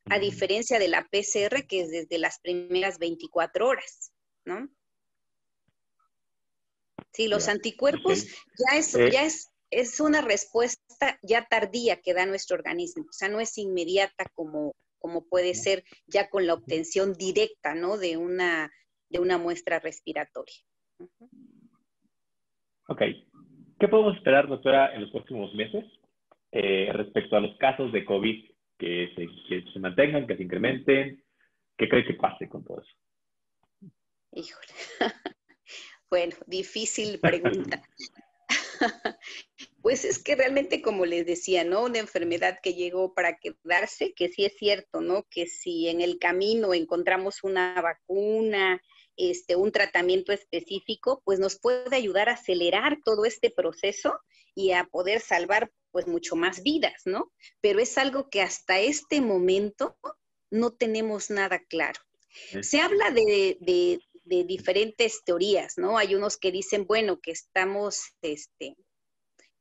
a 0.06 0.18
diferencia 0.18 0.78
de 0.78 0.88
la 0.88 1.08
PCR 1.08 1.66
que 1.66 1.82
es 1.82 1.90
desde 1.90 2.18
las 2.18 2.38
primeras 2.38 2.98
24 2.98 3.66
horas, 3.66 4.12
¿no? 4.44 4.68
Sí, 7.12 7.26
los 7.26 7.48
anticuerpos 7.48 8.24
ya, 8.24 8.78
es, 8.78 8.94
eh. 8.94 9.10
ya 9.12 9.24
es, 9.24 9.50
es 9.70 10.00
una 10.00 10.22
respuesta 10.22 11.18
ya 11.22 11.46
tardía 11.46 12.00
que 12.00 12.14
da 12.14 12.24
nuestro 12.24 12.56
organismo, 12.56 13.04
o 13.08 13.12
sea, 13.12 13.28
no 13.28 13.40
es 13.40 13.58
inmediata 13.58 14.30
como, 14.34 14.74
como 14.98 15.26
puede 15.26 15.54
ser 15.54 15.84
ya 16.06 16.30
con 16.30 16.46
la 16.46 16.54
obtención 16.54 17.12
directa, 17.14 17.74
¿no? 17.74 17.98
De 17.98 18.16
una 18.16 18.72
de 19.12 19.20
una 19.20 19.38
muestra 19.38 19.78
respiratoria. 19.78 20.56
Ok. 22.88 23.02
¿Qué 23.78 23.88
podemos 23.88 24.16
esperar, 24.16 24.48
doctora, 24.48 24.94
en 24.94 25.02
los 25.02 25.10
próximos 25.10 25.54
meses 25.54 25.84
eh, 26.50 26.90
respecto 26.92 27.36
a 27.36 27.40
los 27.40 27.56
casos 27.58 27.92
de 27.92 28.04
COVID 28.04 28.50
que 28.78 29.12
se, 29.72 29.78
mantengan, 29.78 30.26
que 30.26 30.36
se 30.36 30.42
incrementen? 30.42 31.22
¿Qué 31.76 31.88
cree 31.88 32.06
que 32.06 32.14
pase 32.14 32.48
con 32.48 32.64
todo 32.64 32.80
eso? 32.80 33.90
Híjole. 34.32 34.66
bueno, 36.10 36.36
difícil 36.46 37.20
pregunta. 37.20 37.82
Pues 39.82 40.04
es 40.04 40.22
que 40.22 40.36
realmente, 40.36 40.80
como 40.80 41.06
les 41.06 41.26
decía, 41.26 41.64
¿no? 41.64 41.82
Una 41.82 41.98
enfermedad 41.98 42.58
que 42.62 42.74
llegó 42.74 43.14
para 43.14 43.38
quedarse, 43.38 44.14
que 44.14 44.28
sí 44.28 44.44
es 44.44 44.56
cierto, 44.56 45.00
¿no? 45.00 45.26
Que 45.28 45.46
si 45.46 45.88
en 45.88 46.00
el 46.00 46.20
camino 46.20 46.72
encontramos 46.72 47.42
una 47.42 47.80
vacuna, 47.82 48.80
este, 49.16 49.56
un 49.56 49.72
tratamiento 49.72 50.32
específico, 50.32 51.22
pues 51.24 51.38
nos 51.38 51.58
puede 51.58 51.94
ayudar 51.94 52.28
a 52.28 52.34
acelerar 52.34 52.98
todo 53.04 53.24
este 53.24 53.50
proceso 53.50 54.18
y 54.54 54.72
a 54.72 54.84
poder 54.84 55.20
salvar 55.20 55.70
pues 55.90 56.06
mucho 56.06 56.36
más 56.36 56.62
vidas, 56.62 57.02
¿no? 57.04 57.32
Pero 57.60 57.80
es 57.80 57.98
algo 57.98 58.30
que 58.30 58.40
hasta 58.40 58.80
este 58.80 59.20
momento 59.20 59.96
no 60.50 60.72
tenemos 60.72 61.30
nada 61.30 61.62
claro. 61.68 62.00
Se 62.62 62.80
habla 62.80 63.10
de, 63.10 63.58
de, 63.60 64.00
diferentes 64.44 65.22
teorías, 65.24 65.76
¿no? 65.76 65.98
Hay 65.98 66.14
unos 66.14 66.38
que 66.38 66.50
dicen, 66.50 66.86
bueno, 66.86 67.20
que 67.20 67.32
estamos 67.32 68.00
este, 68.22 68.76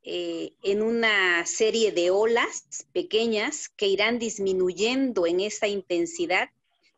eh, 0.04 0.54
en 0.64 0.82
una 0.82 1.46
serie 1.46 1.92
de 1.92 2.12
olas 2.12 2.88
pequeñas 2.94 3.68
que 3.76 3.88
irán 3.88 4.20
disminuyendo 4.20 5.28
en 5.28 5.42
esa 5.42 5.68
intensidad 5.68 6.50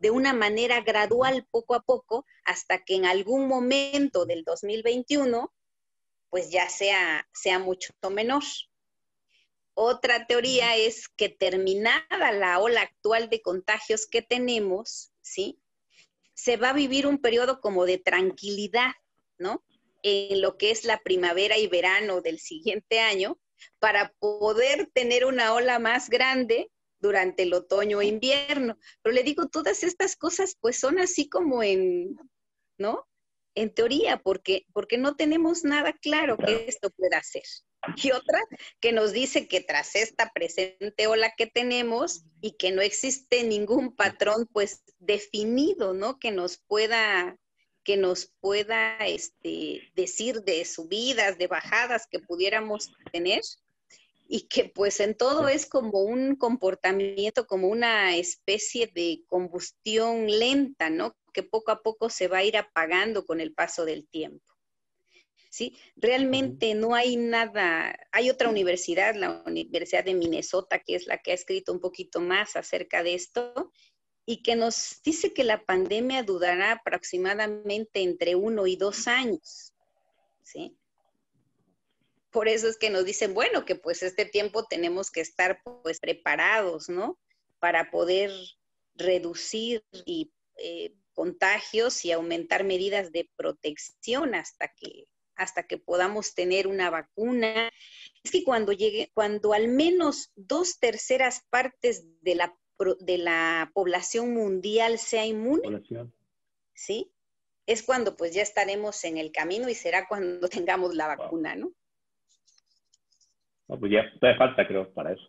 de 0.03 0.11
una 0.11 0.33
manera 0.33 0.81
gradual, 0.81 1.47
poco 1.49 1.75
a 1.75 1.81
poco, 1.81 2.25
hasta 2.43 2.83
que 2.83 2.95
en 2.95 3.05
algún 3.05 3.47
momento 3.47 4.25
del 4.25 4.43
2021, 4.43 5.53
pues 6.29 6.49
ya 6.51 6.67
sea, 6.67 7.25
sea 7.33 7.57
mucho 7.57 7.93
menor. 8.11 8.43
Otra 9.73 10.27
teoría 10.27 10.75
es 10.75 11.07
que 11.07 11.29
terminada 11.29 12.33
la 12.33 12.59
ola 12.59 12.81
actual 12.81 13.29
de 13.29 13.41
contagios 13.41 14.05
que 14.05 14.21
tenemos, 14.21 15.13
¿sí? 15.21 15.57
Se 16.33 16.57
va 16.57 16.71
a 16.71 16.73
vivir 16.73 17.07
un 17.07 17.19
periodo 17.19 17.61
como 17.61 17.85
de 17.85 17.97
tranquilidad, 17.97 18.91
¿no? 19.37 19.63
En 20.01 20.41
lo 20.41 20.57
que 20.57 20.71
es 20.71 20.83
la 20.83 20.99
primavera 21.01 21.57
y 21.57 21.67
verano 21.67 22.19
del 22.19 22.39
siguiente 22.39 22.99
año, 22.99 23.39
para 23.79 24.11
poder 24.19 24.91
tener 24.93 25.23
una 25.23 25.53
ola 25.53 25.79
más 25.79 26.09
grande 26.09 26.72
durante 27.03 27.43
el 27.43 27.53
otoño 27.53 28.01
e 28.01 28.05
invierno. 28.07 28.79
Pero 29.01 29.13
le 29.13 29.23
digo, 29.23 29.49
todas 29.49 29.83
estas 29.83 30.15
cosas 30.15 30.57
pues 30.59 30.79
son 30.79 30.97
así 30.97 31.29
como 31.29 31.61
en, 31.61 32.17
¿no? 32.79 33.05
En 33.55 33.71
teoría, 33.71 34.17
porque, 34.17 34.65
porque 34.73 34.97
no 34.97 35.15
tenemos 35.15 35.63
nada 35.63 35.93
claro 35.93 36.37
que 36.37 36.65
esto 36.67 36.89
pueda 36.89 37.17
hacer. 37.17 37.43
Y 38.01 38.11
otra 38.11 38.39
que 38.79 38.93
nos 38.93 39.11
dice 39.11 39.47
que 39.49 39.59
tras 39.59 39.95
esta 39.95 40.31
presente 40.33 41.05
ola 41.07 41.33
que 41.37 41.45
tenemos 41.45 42.23
y 42.41 42.53
que 42.53 42.71
no 42.71 42.81
existe 42.81 43.43
ningún 43.43 43.93
patrón 43.93 44.47
pues 44.51 44.81
definido, 44.99 45.93
¿no? 45.93 46.17
Que 46.17 46.31
nos 46.31 46.57
pueda 46.57 47.37
que 47.83 47.97
nos 47.97 48.31
pueda 48.39 48.95
este, 49.05 49.91
decir 49.93 50.43
de 50.43 50.63
subidas, 50.63 51.37
de 51.37 51.47
bajadas 51.47 52.07
que 52.09 52.19
pudiéramos 52.19 52.93
tener, 53.11 53.41
y 54.27 54.47
que 54.47 54.65
pues 54.65 54.99
en 54.99 55.15
todo 55.15 55.47
es 55.47 55.65
como 55.65 56.01
un 56.01 56.35
comportamiento, 56.35 57.45
como 57.45 57.67
una 57.67 58.15
especie 58.15 58.87
de 58.87 59.23
combustión 59.27 60.27
lenta, 60.27 60.89
¿no? 60.89 61.15
Que 61.33 61.43
poco 61.43 61.71
a 61.71 61.81
poco 61.81 62.09
se 62.09 62.27
va 62.27 62.39
a 62.39 62.43
ir 62.43 62.57
apagando 62.57 63.25
con 63.25 63.39
el 63.41 63.53
paso 63.53 63.85
del 63.85 64.07
tiempo. 64.07 64.43
¿Sí? 65.49 65.77
Realmente 65.95 66.73
no 66.73 66.95
hay 66.95 67.15
nada, 67.15 67.95
hay 68.11 68.31
otra 68.31 68.49
universidad, 68.49 69.13
la 69.13 69.43
Universidad 69.45 70.03
de 70.03 70.15
Minnesota, 70.15 70.79
que 70.79 70.95
es 70.95 71.05
la 71.05 71.19
que 71.19 71.29
ha 71.29 71.35
escrito 71.35 71.71
un 71.71 71.79
poquito 71.79 72.19
más 72.19 72.55
acerca 72.55 73.03
de 73.03 73.13
esto, 73.13 73.71
y 74.25 74.41
que 74.41 74.55
nos 74.55 75.01
dice 75.03 75.31
que 75.31 75.43
la 75.43 75.63
pandemia 75.63 76.23
durará 76.23 76.71
aproximadamente 76.71 78.01
entre 78.01 78.35
uno 78.35 78.65
y 78.65 78.77
dos 78.77 79.07
años. 79.07 79.73
¿sí? 80.43 80.75
Por 82.33 82.47
eso 82.47 82.67
es 82.67 82.77
que 82.77 82.89
nos 82.89 83.05
dicen, 83.05 83.33
bueno, 83.33 83.63
que 83.63 83.75
pues 83.75 84.01
este 84.03 84.25
tiempo 84.25 84.65
tenemos 84.65 85.11
que 85.11 85.21
estar 85.21 85.61
pues 85.83 85.99
preparados, 85.99 86.89
¿no? 86.89 87.19
Para 87.59 87.91
poder 87.91 88.31
reducir 88.95 89.85
y, 89.91 90.33
eh, 90.57 90.95
contagios 91.13 92.03
y 92.05 92.11
aumentar 92.11 92.63
medidas 92.63 93.11
de 93.11 93.29
protección 93.35 94.33
hasta 94.35 94.67
que 94.67 95.05
hasta 95.35 95.63
que 95.63 95.77
podamos 95.77 96.35
tener 96.35 96.67
una 96.67 96.89
vacuna. 96.89 97.71
Es 98.23 98.31
que 98.31 98.43
cuando 98.43 98.71
llegue, 98.71 99.11
cuando 99.13 99.53
al 99.53 99.67
menos 99.67 100.31
dos 100.35 100.79
terceras 100.79 101.41
partes 101.49 102.05
de 102.21 102.35
la, 102.35 102.55
de 102.99 103.17
la 103.17 103.71
población 103.73 104.33
mundial 104.33 104.99
sea 104.99 105.25
inmune, 105.25 105.81
¿sí? 106.73 107.11
Es 107.65 107.81
cuando 107.81 108.15
pues 108.15 108.33
ya 108.33 108.41
estaremos 108.41 109.03
en 109.05 109.17
el 109.17 109.31
camino 109.31 109.69
y 109.69 109.75
será 109.75 110.07
cuando 110.07 110.49
tengamos 110.49 110.95
la 110.95 111.07
vacuna, 111.07 111.55
¿no? 111.55 111.73
No, 113.73 113.79
pues 113.79 113.91
ya 113.91 114.03
todavía 114.19 114.37
falta, 114.37 114.67
creo, 114.67 114.93
para 114.93 115.13
eso. 115.13 115.27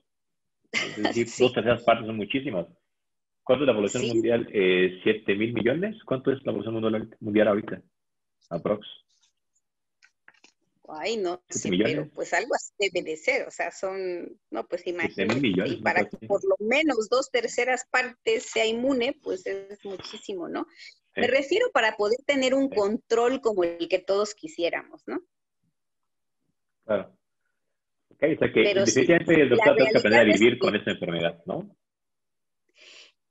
Dos 1.39 1.53
terceras 1.55 1.83
partes 1.83 2.07
son 2.07 2.17
muchísimas. 2.17 2.67
¿Cuánto 3.43 3.65
es 3.65 3.69
la 3.69 3.75
población 3.75 4.07
mundial? 4.09 4.47
Eh, 4.53 5.01
¿7 5.03 5.39
mil 5.39 5.55
millones? 5.55 5.97
¿Cuánto 6.05 6.31
es 6.31 6.45
la 6.45 6.53
población 6.53 6.75
mundial, 6.75 7.17
mundial 7.21 7.49
ahorita? 7.49 7.83
Aprox. 8.51 8.87
Ay, 10.87 11.17
no 11.17 11.43
sé, 11.49 11.71
pero 11.83 12.07
pues 12.11 12.35
algo 12.35 12.55
así 12.55 12.71
debe 12.79 13.03
de 13.03 13.17
ser, 13.17 13.49
o 13.49 13.51
sea, 13.51 13.71
son, 13.71 14.39
no, 14.51 14.67
pues 14.67 14.87
imagínate, 14.87 15.41
millones, 15.41 15.77
para 15.77 16.05
que 16.05 16.27
por 16.27 16.45
lo 16.45 16.57
menos 16.59 17.09
dos 17.09 17.31
terceras 17.31 17.87
partes 17.91 18.45
sea 18.45 18.67
inmune, 18.67 19.19
pues 19.23 19.47
es 19.47 19.83
muchísimo, 19.87 20.51
¿no? 20.51 20.67
Me 21.17 21.27
refiero 21.27 21.71
para 21.73 21.97
poder 21.97 22.19
tener 22.27 22.53
un 22.53 22.69
control 22.69 23.41
como 23.41 23.65
el 23.65 23.89
que 23.89 23.99
todos 23.99 24.35
quisiéramos, 24.35 25.03
¿no? 25.07 25.21
Claro. 26.85 27.17
O 28.33 28.39
sea 28.39 28.53
que 28.53 28.75
definitivamente 28.75 29.43
el 29.43 29.49
doctor 29.51 29.77
tiene 29.77 29.91
que 29.93 29.99
aprender 29.99 30.21
a 30.21 30.25
vivir 30.25 30.59
con 30.59 30.75
esa 30.75 30.91
enfermedad, 30.91 31.43
¿no? 31.47 31.77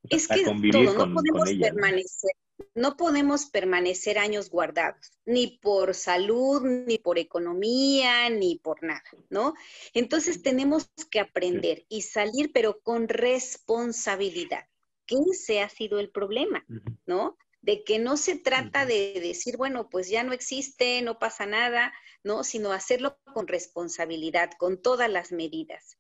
es 0.10 0.28
que 0.28 0.44
todo, 0.44 1.08
no 1.08 1.14
podemos 1.14 1.50
permanecer, 1.60 2.32
no 2.76 2.98
podemos 2.98 3.46
permanecer 3.46 4.18
años 4.18 4.50
guardados, 4.50 5.12
ni 5.26 5.60
por 5.62 5.94
salud, 5.94 6.62
ni 6.62 6.98
por 6.98 7.18
economía, 7.18 8.30
ni 8.30 8.58
por 8.58 8.84
nada, 8.84 9.04
¿no? 9.30 9.54
Entonces 9.94 10.42
tenemos 10.42 10.90
que 11.10 11.20
aprender 11.20 11.86
y 11.90 12.02
salir, 12.02 12.52
pero 12.54 12.82
con 12.82 13.08
responsabilidad. 13.08 14.66
¿Qué 15.06 15.18
ese 15.32 15.62
ha 15.62 15.70
sido 15.70 16.00
el 16.00 16.10
problema, 16.10 16.66
¿no? 17.06 17.38
De 17.64 17.84
que 17.84 17.98
no 17.98 18.16
se 18.16 18.38
trata 18.38 18.86
de 18.86 19.20
decir, 19.20 19.58
bueno, 19.58 19.90
pues 19.90 20.08
ya 20.08 20.24
no 20.24 20.34
existe, 20.34 21.02
no 21.02 21.18
pasa 21.18 21.48
nada, 21.48 21.92
¿no? 22.24 22.44
Sino 22.44 22.72
hacerlo 22.72 23.18
con 23.34 23.48
responsabilidad, 23.48 24.52
con 24.60 24.80
todas 24.80 25.10
las 25.10 25.32
medidas 25.32 25.98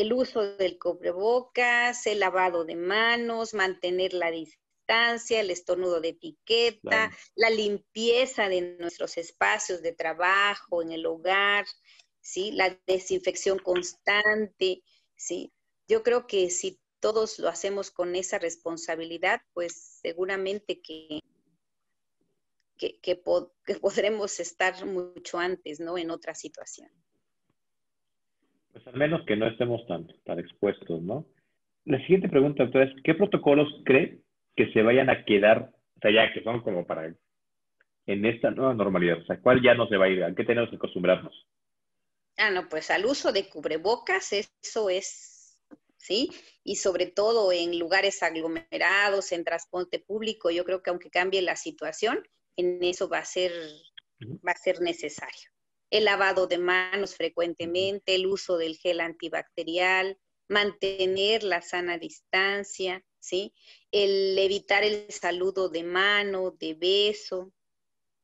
el 0.00 0.12
uso 0.12 0.56
del 0.56 0.78
cubrebocas, 0.78 2.06
el 2.06 2.20
lavado 2.20 2.64
de 2.64 2.76
manos, 2.76 3.52
mantener 3.52 4.14
la 4.14 4.30
distancia, 4.30 5.40
el 5.40 5.50
estornudo 5.50 6.00
de 6.00 6.10
etiqueta, 6.10 7.10
la 7.34 7.50
limpieza 7.50 8.48
de 8.48 8.76
nuestros 8.78 9.16
espacios 9.16 9.82
de 9.82 9.92
trabajo, 9.92 10.82
en 10.82 10.92
el 10.92 11.04
hogar, 11.04 11.66
¿sí? 12.20 12.52
La 12.52 12.78
desinfección 12.86 13.58
constante, 13.58 14.82
¿sí? 15.16 15.52
Yo 15.88 16.02
creo 16.04 16.26
que 16.26 16.48
si 16.50 16.80
todos 17.00 17.38
lo 17.38 17.48
hacemos 17.48 17.90
con 17.90 18.16
esa 18.16 18.38
responsabilidad, 18.38 19.40
pues 19.54 20.00
seguramente 20.02 20.80
que, 20.80 21.20
que, 22.76 22.98
que 23.00 23.16
podremos 23.16 24.40
estar 24.40 24.84
mucho 24.86 25.38
antes, 25.38 25.80
¿no? 25.80 25.98
En 25.98 26.10
otra 26.10 26.34
situación. 26.34 26.88
Pues 28.72 28.86
al 28.86 28.96
menos 28.96 29.24
que 29.26 29.36
no 29.36 29.46
estemos 29.46 29.86
tan, 29.86 30.06
tan 30.24 30.38
expuestos, 30.38 31.02
¿no? 31.02 31.26
La 31.84 31.98
siguiente 32.00 32.28
pregunta, 32.28 32.64
entonces, 32.64 32.94
¿qué 33.02 33.14
protocolos 33.14 33.68
cree 33.84 34.20
que 34.54 34.70
se 34.72 34.82
vayan 34.82 35.08
a 35.08 35.24
quedar, 35.24 35.72
o 35.96 36.00
sea, 36.00 36.10
ya 36.10 36.32
que 36.32 36.42
son 36.42 36.60
como 36.62 36.86
para 36.86 37.14
en 38.06 38.26
esta 38.26 38.50
nueva 38.50 38.74
normalidad? 38.74 39.22
O 39.22 39.24
sea, 39.24 39.40
¿cuál 39.40 39.62
ya 39.62 39.74
no 39.74 39.88
se 39.88 39.96
va 39.96 40.04
a 40.04 40.08
ir? 40.08 40.22
¿A 40.22 40.34
qué 40.34 40.44
tenemos 40.44 40.68
que 40.70 40.76
acostumbrarnos? 40.76 41.46
Ah, 42.36 42.50
no, 42.50 42.68
pues 42.68 42.90
al 42.90 43.04
uso 43.06 43.32
de 43.32 43.48
cubrebocas, 43.48 44.32
eso 44.32 44.90
es, 44.90 45.37
¿sí? 45.98 46.30
Y 46.64 46.76
sobre 46.76 47.06
todo 47.06 47.52
en 47.52 47.78
lugares 47.78 48.22
aglomerados, 48.22 49.32
en 49.32 49.44
transporte 49.44 49.98
público, 49.98 50.50
yo 50.50 50.64
creo 50.64 50.82
que 50.82 50.90
aunque 50.90 51.10
cambie 51.10 51.42
la 51.42 51.56
situación, 51.56 52.26
en 52.56 52.82
eso 52.82 53.08
va 53.08 53.18
a 53.18 53.24
ser, 53.24 53.52
va 54.46 54.52
a 54.52 54.56
ser 54.56 54.80
necesario 54.80 55.50
el 55.90 56.04
lavado 56.04 56.46
de 56.46 56.58
manos 56.58 57.14
frecuentemente, 57.14 58.14
el 58.14 58.26
uso 58.26 58.58
del 58.58 58.76
gel 58.76 59.00
antibacterial, 59.00 60.18
mantener 60.48 61.42
la 61.42 61.62
sana 61.62 61.98
distancia, 61.98 63.04
¿sí? 63.18 63.54
El 63.90 64.38
evitar 64.38 64.84
el 64.84 65.10
saludo 65.10 65.68
de 65.68 65.84
mano, 65.84 66.50
de 66.58 66.74
beso, 66.74 67.52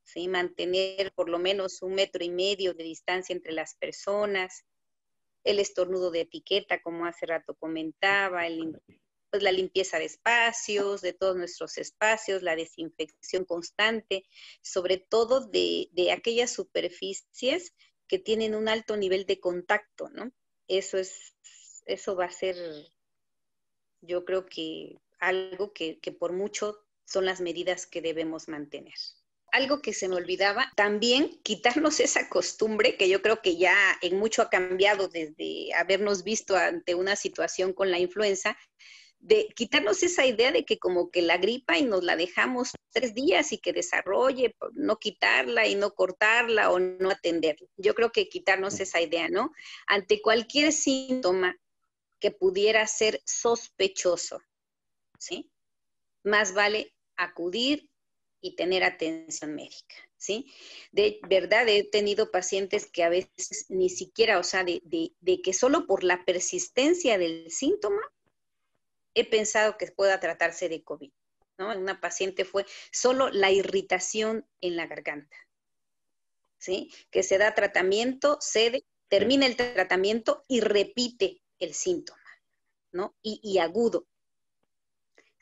¿sí? 0.03 0.29
Mantener 0.29 1.13
por 1.15 1.29
lo 1.29 1.39
menos 1.39 1.83
un 1.83 1.95
metro 1.95 2.25
y 2.25 2.31
medio 2.31 2.75
de 2.75 2.85
distancia 2.85 3.35
entre 3.35 3.53
las 3.53 3.77
personas, 3.77 4.65
el 5.45 5.61
estornudo 5.61 6.11
de 6.11 6.23
etiqueta, 6.23 6.83
como 6.83 7.07
hace 7.07 7.27
rato 7.27 7.55
comentaba, 7.55 8.47
el 8.47 8.81
pues 9.35 9.43
la 9.43 9.51
limpieza 9.51 9.99
de 9.99 10.05
espacios, 10.05 11.03
de 11.03 11.13
todos 11.13 11.35
nuestros 11.35 11.77
espacios, 11.77 12.45
la 12.45 12.55
desinfección 12.55 13.45
constante, 13.45 14.25
sobre 14.63 14.97
todo 14.99 15.49
de, 15.49 15.89
aquellas 16.13 16.53
superficies 16.53 17.75
que 18.07 18.21
tienen 18.21 18.55
un 18.55 18.69
alto 18.69 18.97
nivel 18.97 19.27
de 19.27 19.41
contacto, 19.41 20.09
¿no? 20.11 20.31
Eso 20.69 20.99
es, 20.99 21.35
eso 21.85 22.15
va 22.15 22.27
a 22.27 22.31
ser, 22.31 22.55
yo 24.03 24.25
creo 24.25 24.47
que 24.47 25.01
algo 25.19 25.73
que, 25.73 25.99
que 25.99 26.13
por 26.13 26.33
mucho 26.33 26.87
son 27.05 27.25
las 27.25 27.41
medidas 27.41 27.89
que 27.89 28.03
debemos 28.03 28.47
mantener 28.47 28.95
algo 29.55 29.81
que 29.81 29.93
se 29.93 30.09
me 30.09 30.17
olvidaba, 30.17 30.73
también 30.75 31.41
quitarnos 31.45 32.01
esa 32.01 32.29
costumbre 32.29 32.97
que 32.97 33.09
yo 33.09 33.23
creo 33.23 33.41
que 33.41 33.57
ya 33.57 33.77
en 34.03 34.19
mucho 34.19 34.43
ha 34.43 34.51
cambiado 34.51 35.07
desde 35.07 35.73
habernos 35.75 36.25
visto 36.25 36.57
ante 36.57 36.97
una 36.97 37.15
situación 37.15 37.73
con 37.73 37.93
la 37.93 38.01
influenza, 38.01 38.59
de 39.21 39.47
quitarnos 39.55 40.03
esa 40.03 40.27
idea 40.27 40.51
de 40.51 40.65
que 40.65 40.81
como 40.81 41.09
que 41.13 41.23
la 41.23 41.39
gripa 41.39 41.79
y 41.79 41.85
nos 41.85 42.03
la 42.03 42.17
dejamos 42.17 42.73
tres 42.93 43.15
días 43.15 43.53
y 43.53 43.59
que 43.59 43.73
desarrolle, 43.73 44.57
no 44.73 44.99
quitarla 44.99 45.69
y 45.69 45.77
no 45.77 45.95
cortarla 45.95 46.73
o 46.73 46.81
no 46.81 47.11
atenderla. 47.11 47.69
Yo 47.77 47.95
creo 47.95 48.11
que 48.11 48.29
quitarnos 48.29 48.81
esa 48.81 49.01
idea, 49.01 49.29
¿no? 49.29 49.53
Ante 49.87 50.21
cualquier 50.21 50.73
síntoma 50.73 51.57
que 52.19 52.33
pudiera 52.33 52.85
ser 52.89 53.23
sospechoso, 53.25 54.43
¿sí? 55.17 55.53
Más 56.25 56.55
vale 56.55 56.93
acudir 57.17 57.89
y 58.45 58.57
tener 58.57 58.85
atención 58.85 59.55
médica, 59.55 59.95
¿sí? 60.19 60.53
De 60.93 61.19
verdad 61.31 61.67
he 61.67 61.83
tenido 61.83 62.31
pacientes 62.31 62.85
que 62.85 63.03
a 63.03 63.09
veces 63.09 63.65
ni 63.71 63.89
siquiera, 63.89 64.39
o 64.39 64.43
sea, 64.43 64.65
de, 64.65 64.81
que 65.43 65.55
solo 65.55 65.87
por 65.87 66.05
la 66.05 66.27
persistencia 66.27 67.17
del 67.17 67.51
síntoma 67.51 68.03
he 69.15 69.25
pensado 69.25 69.79
que 69.79 69.87
pueda 69.87 70.21
tratarse 70.21 70.69
de 70.69 70.83
COVID. 70.83 71.11
¿no? 71.57 71.75
Una 71.75 72.03
paciente 72.03 72.45
fue 72.45 72.67
solo 72.93 73.31
la 73.31 73.51
irritación 73.51 74.47
en 74.61 74.77
la 74.77 74.87
garganta, 74.89 75.37
¿sí? 76.59 76.93
Que 77.11 77.23
se 77.23 77.39
da 77.39 77.55
tratamiento, 77.55 78.37
cede, 78.43 78.85
termina 79.09 79.47
el 79.47 79.57
tratamiento 79.57 80.45
y 80.49 80.61
repite 80.61 81.41
el 81.59 81.73
síntoma, 81.73 82.21
¿no? 82.93 83.17
Y 83.23 83.57
agudo. 83.57 84.07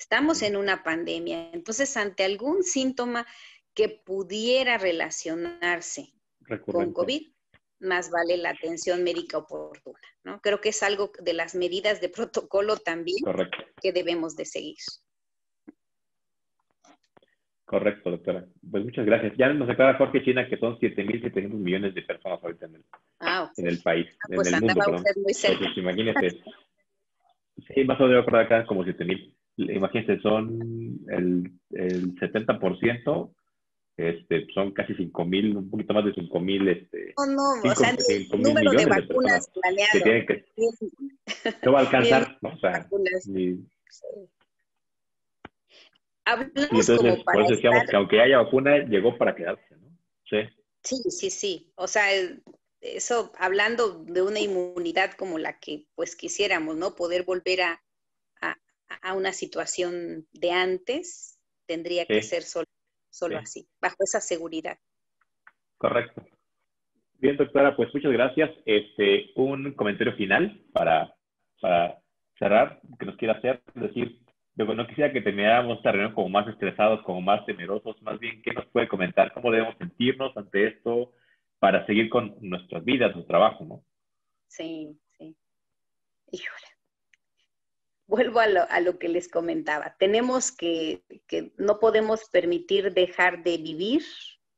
Estamos 0.03 0.43
en 0.43 0.57
una 0.57 0.83
pandemia, 0.83 1.51
entonces 1.53 1.97
ante 1.97 2.25
algún 2.25 2.65
síntoma 2.65 3.25
que 3.73 3.89
pudiera 3.89 4.77
relacionarse 4.77 6.13
con 6.67 6.93
COVID, 6.93 7.31
más 7.79 8.11
vale 8.11 8.37
la 8.37 8.51
atención 8.51 9.05
médica 9.05 9.39
oportuna, 9.39 10.01
¿no? 10.25 10.41
Creo 10.41 10.61
que 10.61 10.71
es 10.71 10.83
algo 10.83 11.13
de 11.21 11.35
las 11.35 11.55
medidas 11.55 12.01
de 12.01 12.09
protocolo 12.09 12.79
también 12.79 13.19
que 13.81 13.93
debemos 13.93 14.35
de 14.35 14.45
seguir. 14.45 14.77
Correcto, 17.65 18.11
doctora. 18.11 18.45
Pues 18.69 18.85
muchas 18.85 19.07
gracias. 19.07 19.35
Ya 19.39 19.53
nos 19.53 19.71
aclara 19.71 19.97
Jorge 19.97 20.25
China 20.25 20.49
que 20.49 20.59
son 20.59 20.81
7.700 20.81 21.49
millones 21.51 21.95
de 21.95 22.03
personas 22.03 22.43
ahorita 22.43 22.67
en 22.67 22.75
el, 22.75 22.85
ah, 23.21 23.53
en 23.57 23.67
el 23.69 23.81
país, 23.81 24.09
ah, 24.11 24.27
en 24.31 24.35
pues 24.35 24.53
el 24.53 24.61
mundo. 24.63 25.03
Muy 25.23 25.33
cerca. 25.33 25.59
Entonces, 25.59 25.79
imagínese. 25.79 26.43
sí, 27.73 27.85
más 27.85 28.01
o 28.01 28.07
menos 28.09 28.25
por 28.25 28.37
acá 28.37 28.67
como 28.67 28.85
7.000. 28.85 29.33
Imagínense, 29.57 30.21
son 30.21 31.01
el, 31.09 31.53
el 31.71 32.15
70% 32.17 33.33
este, 33.97 34.47
son 34.55 34.73
casi 34.73 34.95
5 34.95 35.25
mil, 35.25 35.57
un 35.57 35.71
poquito 35.71 35.93
más 35.93 36.05
de 36.05 36.15
5 36.15 36.41
mil. 36.41 36.67
Este, 36.69 37.15
no, 37.17 37.57
no, 37.63 37.71
o 37.71 37.75
sea, 37.75 37.95
el 38.09 38.29
número 38.31 38.71
de 38.73 38.87
vacunas 38.87 39.51
planeado. 39.51 40.27
Que 40.27 40.45
no 41.65 41.73
va 41.73 41.79
a 41.79 41.83
alcanzar, 41.83 42.39
o 42.43 42.57
sea, 42.59 42.89
Hablamos 46.25 46.87
como 46.87 47.25
para 47.25 47.37
por 47.37 47.43
eso 47.43 47.55
decíamos 47.55 47.83
que 47.91 47.97
aunque 47.97 48.21
haya 48.21 48.39
vacuna, 48.39 48.79
llegó 48.79 49.19
para 49.19 49.35
quedarse, 49.35 49.77
¿no? 49.77 49.89
Sí. 50.31 50.39
Sí, 50.85 50.97
sí, 51.11 51.31
sí. 51.31 51.73
O 51.75 51.89
sea, 51.89 52.05
eso 52.81 53.33
hablando 53.39 54.05
de 54.05 54.23
una 54.23 54.39
inmunidad 54.39 55.13
como 55.13 55.39
la 55.39 55.59
que 55.59 55.87
pues 55.95 56.17
quisiéramos, 56.17 56.77
¿no? 56.77 56.95
Poder 56.95 57.25
volver 57.25 57.63
a, 57.63 57.83
a, 59.01 59.15
una 59.15 59.33
situación 59.33 60.27
de 60.33 60.51
antes, 60.51 61.39
tendría 61.67 62.07
que 62.07 62.23
ser 62.23 62.43
solo, 62.43 62.67
solo 63.11 63.39
así, 63.39 63.67
bajo 63.81 63.97
esa 64.01 64.21
seguridad. 64.21 64.79
Correcto. 65.79 66.25
Bien, 67.19 67.37
doctora, 67.37 67.77
pues 67.77 67.93
muchas 67.95 68.13
gracias. 68.13 68.51
Este, 68.65 69.31
un 69.37 69.73
comentario 69.75 70.15
final 70.17 70.61
para, 70.73 71.15
para 71.61 71.99
cerrar, 72.39 72.81
que 72.99 73.07
nos 73.07 73.17
quiera 73.17 73.35
hacer, 73.35 73.63
decir, 73.75 74.21
yo 74.55 74.65
no 74.65 74.87
quisiera 74.87 75.13
que 75.13 75.23
termináramos 75.23 75.79
esta 75.79 75.93
reunión 75.93 76.15
como 76.15 76.29
más 76.29 76.47
estresados, 76.49 77.03
como 77.03 77.21
más 77.21 77.47
temerosos, 77.47 78.01
más 78.03 78.19
bien, 78.19 78.43
¿qué 78.43 78.53
nos 78.53 78.67
puede 78.67 78.89
comentar? 78.89 79.33
¿Cómo 79.33 79.51
debemos 79.51 79.77
sentirnos 79.79 80.37
ante 80.37 80.67
esto 80.67 81.13
para 81.59 81.87
seguir 81.87 82.09
con 82.11 82.37
nuestras 82.41 82.85
vidas, 82.85 83.15
nuestro 83.15 83.27
trabajo, 83.27 83.65
no? 83.65 83.83
Sí, 84.49 84.99
sí. 85.17 85.37
Híjole. 86.33 86.72
Vuelvo 88.13 88.41
a 88.41 88.47
lo, 88.47 88.71
a 88.71 88.81
lo 88.81 88.99
que 88.99 89.09
les 89.09 89.27
comentaba. 89.27 89.97
Tenemos 89.99 90.53
que, 90.53 91.03
que, 91.27 91.55
no 91.57 91.81
podemos 91.81 92.29
permitir 92.29 92.93
dejar 92.93 93.43
de 93.43 93.57
vivir, 93.57 94.05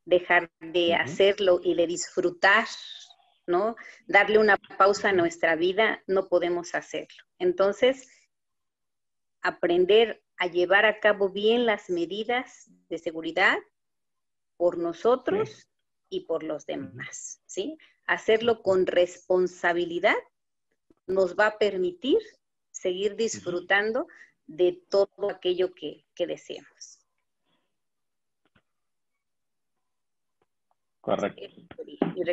dejar 0.04 0.50
de 0.58 0.96
hacerlo 0.96 1.60
y 1.62 1.76
de 1.76 1.86
disfrutar, 1.86 2.66
¿no? 3.46 3.76
Darle 4.08 4.38
una 4.38 4.56
pausa 4.56 5.10
a 5.10 5.12
nuestra 5.12 5.54
vida, 5.54 6.02
no 6.08 6.28
podemos 6.28 6.74
hacerlo. 6.74 7.22
Entonces, 7.38 8.10
aprender 9.40 10.20
a 10.36 10.48
llevar 10.48 10.84
a 10.84 10.98
cabo 10.98 11.28
bien 11.28 11.64
las 11.64 11.88
medidas 11.88 12.68
de 12.88 12.98
seguridad 12.98 13.58
por 14.56 14.78
nosotros 14.78 15.68
y 16.08 16.22
por 16.22 16.42
los 16.42 16.66
demás, 16.66 17.40
¿sí? 17.46 17.78
Hacerlo 18.04 18.62
con 18.62 18.88
responsabilidad 18.88 20.16
nos 21.06 21.36
va 21.36 21.46
a 21.46 21.58
permitir 21.58 22.18
seguir 22.84 23.16
disfrutando 23.16 24.08
de 24.46 24.78
todo 24.90 25.30
aquello 25.30 25.72
que, 25.72 26.04
que 26.14 26.26
deseamos. 26.26 27.00
Correcto. 31.00 31.42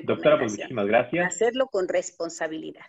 Doctora, 0.03 0.39
pues 0.39 0.51
muchísimas 0.51 0.87
gracias. 0.87 1.25
Hacerlo 1.25 1.67
con 1.67 1.87
responsabilidad. 1.87 2.85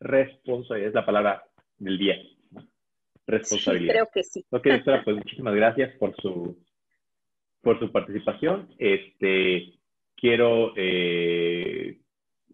Responsabilidad 0.00 0.88
es 0.88 0.94
la 0.94 1.06
palabra 1.06 1.44
del 1.78 1.98
día. 1.98 2.16
Responsabilidad. 3.24 3.92
creo 3.92 4.08
que 4.12 4.24
sí. 4.24 4.44
Ok, 4.50 4.66
doctora, 4.66 5.04
pues 5.04 5.16
muchísimas 5.16 5.54
gracias 5.54 5.96
por 5.98 6.14
su 6.16 6.58
por 7.60 7.78
su 7.78 7.90
participación. 7.90 8.74
Este, 8.78 9.74
quiero 10.16 10.72
eh, 10.76 12.00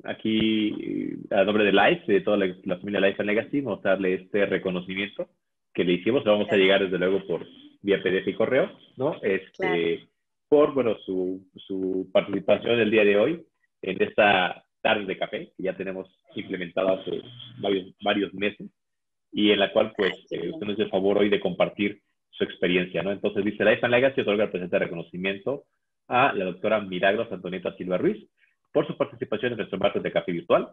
aquí, 0.05 1.17
a 1.31 1.45
nombre 1.45 1.65
de 1.65 1.73
Life, 1.73 2.11
de 2.13 2.21
toda 2.21 2.37
la, 2.37 2.77
familia 2.77 3.01
Life 3.01 3.17
and 3.21 3.29
Legacy, 3.29 3.63
mostrarle 3.63 4.15
este 4.15 4.47
reconocimiento 4.47 5.29
que 5.73 5.85
le 5.85 5.95
hicimos. 5.95 6.25
Lo 6.25 6.33
vamos 6.33 6.51
a 6.51 6.57
llegar, 6.57 6.83
desde 6.83 6.99
luego, 6.99 7.27
por 7.27 7.47
vía 7.83 8.03
PDF 8.03 8.29
y 8.29 8.35
correo, 8.35 8.71
¿no? 8.97 9.17
Este, 9.23 10.07
Por, 10.49 10.75
bueno, 10.75 10.97
su, 11.05 11.49
su 11.57 12.09
participación 12.13 12.79
el 12.79 12.91
día 12.91 13.05
de 13.05 13.17
hoy 13.17 13.47
en 13.83 14.03
esta 14.03 14.65
tarde 14.81 15.07
de 15.07 15.19
café, 15.19 15.53
que 15.57 15.63
ya 15.63 15.77
tenemos 15.77 16.09
implementado 16.35 17.01
hace 17.01 17.23
varios, 17.61 17.95
varios 18.03 18.35
meses, 18.35 18.69
y 19.33 19.51
en 19.51 19.61
la 19.61 19.73
cual, 19.73 19.93
pues, 19.97 20.13
eh, 20.31 20.51
usted 20.51 20.67
nos 20.67 20.75
hace 20.75 20.83
el 20.83 20.91
favor 20.91 21.19
hoy 21.19 21.29
de 21.29 21.41
compartir 21.41 22.01
su 22.31 22.45
experiencia, 22.45 23.03
¿no? 23.03 23.13
Entonces 23.13 23.45
dice, 23.45 23.65
Life 23.65 23.81
and 23.83 23.93
Legacy 23.93 24.21
otorga 24.21 24.45
el 24.45 24.51
presente 24.51 24.79
reconocimiento 24.79 25.65
a 26.09 26.33
la 26.33 26.45
doctora 26.45 26.81
Milagros 26.81 27.31
Antonieta 27.33 27.75
Silva 27.77 27.99
Ruiz 27.99 28.27
por 28.73 28.87
su 28.87 28.97
participación 28.97 29.53
en 29.53 29.59
nuestro 29.59 29.79
martes 29.79 30.03
de 30.03 30.13
café 30.13 30.33
virtual. 30.33 30.69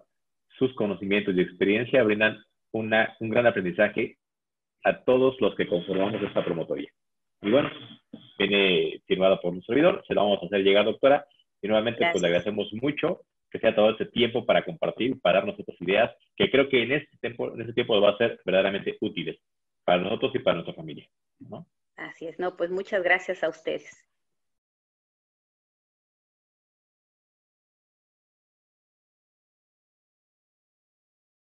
Sus 0.58 0.74
conocimientos 0.76 1.36
y 1.36 1.42
experiencia 1.42 2.04
brindan 2.04 2.44
una, 2.72 3.16
un 3.20 3.30
gran 3.30 3.48
aprendizaje 3.48 4.18
a 4.84 5.04
todos 5.04 5.40
los 5.40 5.56
que 5.56 5.68
conformamos 5.68 6.22
esta 6.22 6.44
promotoría. 6.44 6.90
Y 7.42 7.52
bueno, 7.52 7.70
viene 8.38 9.02
firmado 9.06 9.40
por 9.40 9.54
un 9.54 9.64
servidor, 9.64 10.04
se 10.08 10.14
lo 10.14 10.24
vamos 10.24 10.44
a 10.44 10.46
hacer 10.46 10.62
llegar, 10.62 10.86
doctora, 10.86 11.26
y 11.62 11.68
nuevamente 11.68 12.06
pues 12.12 12.22
le 12.22 12.28
agradecemos 12.28 12.72
mucho 12.74 13.22
que 13.52 13.60
sea 13.60 13.76
todo 13.76 13.92
este 13.92 14.06
tiempo 14.06 14.46
para 14.46 14.64
compartir, 14.64 15.20
para 15.22 15.40
darnos 15.40 15.60
otras 15.60 15.80
ideas, 15.82 16.16
que 16.36 16.50
creo 16.52 16.70
que 16.70 16.84
en 16.84 16.92
este 16.92 17.18
tiempo, 17.18 17.54
en 17.54 17.62
este 17.62 17.74
tiempo 17.74 18.00
va 18.00 18.12
a 18.12 18.18
ser 18.18 18.40
verdaderamente 18.46 18.98
útiles 19.02 19.38
para 19.84 20.02
nosotros 20.02 20.32
y 20.36 20.40
para 20.40 20.56
nuestra 20.56 20.76
familia. 20.76 21.08
¿no? 21.40 21.66
Así 21.96 22.28
es, 22.28 22.38
no, 22.40 22.56
pues 22.56 22.70
muchas 22.70 23.04
gracias 23.04 23.44
a 23.44 23.50
ustedes. 23.50 24.09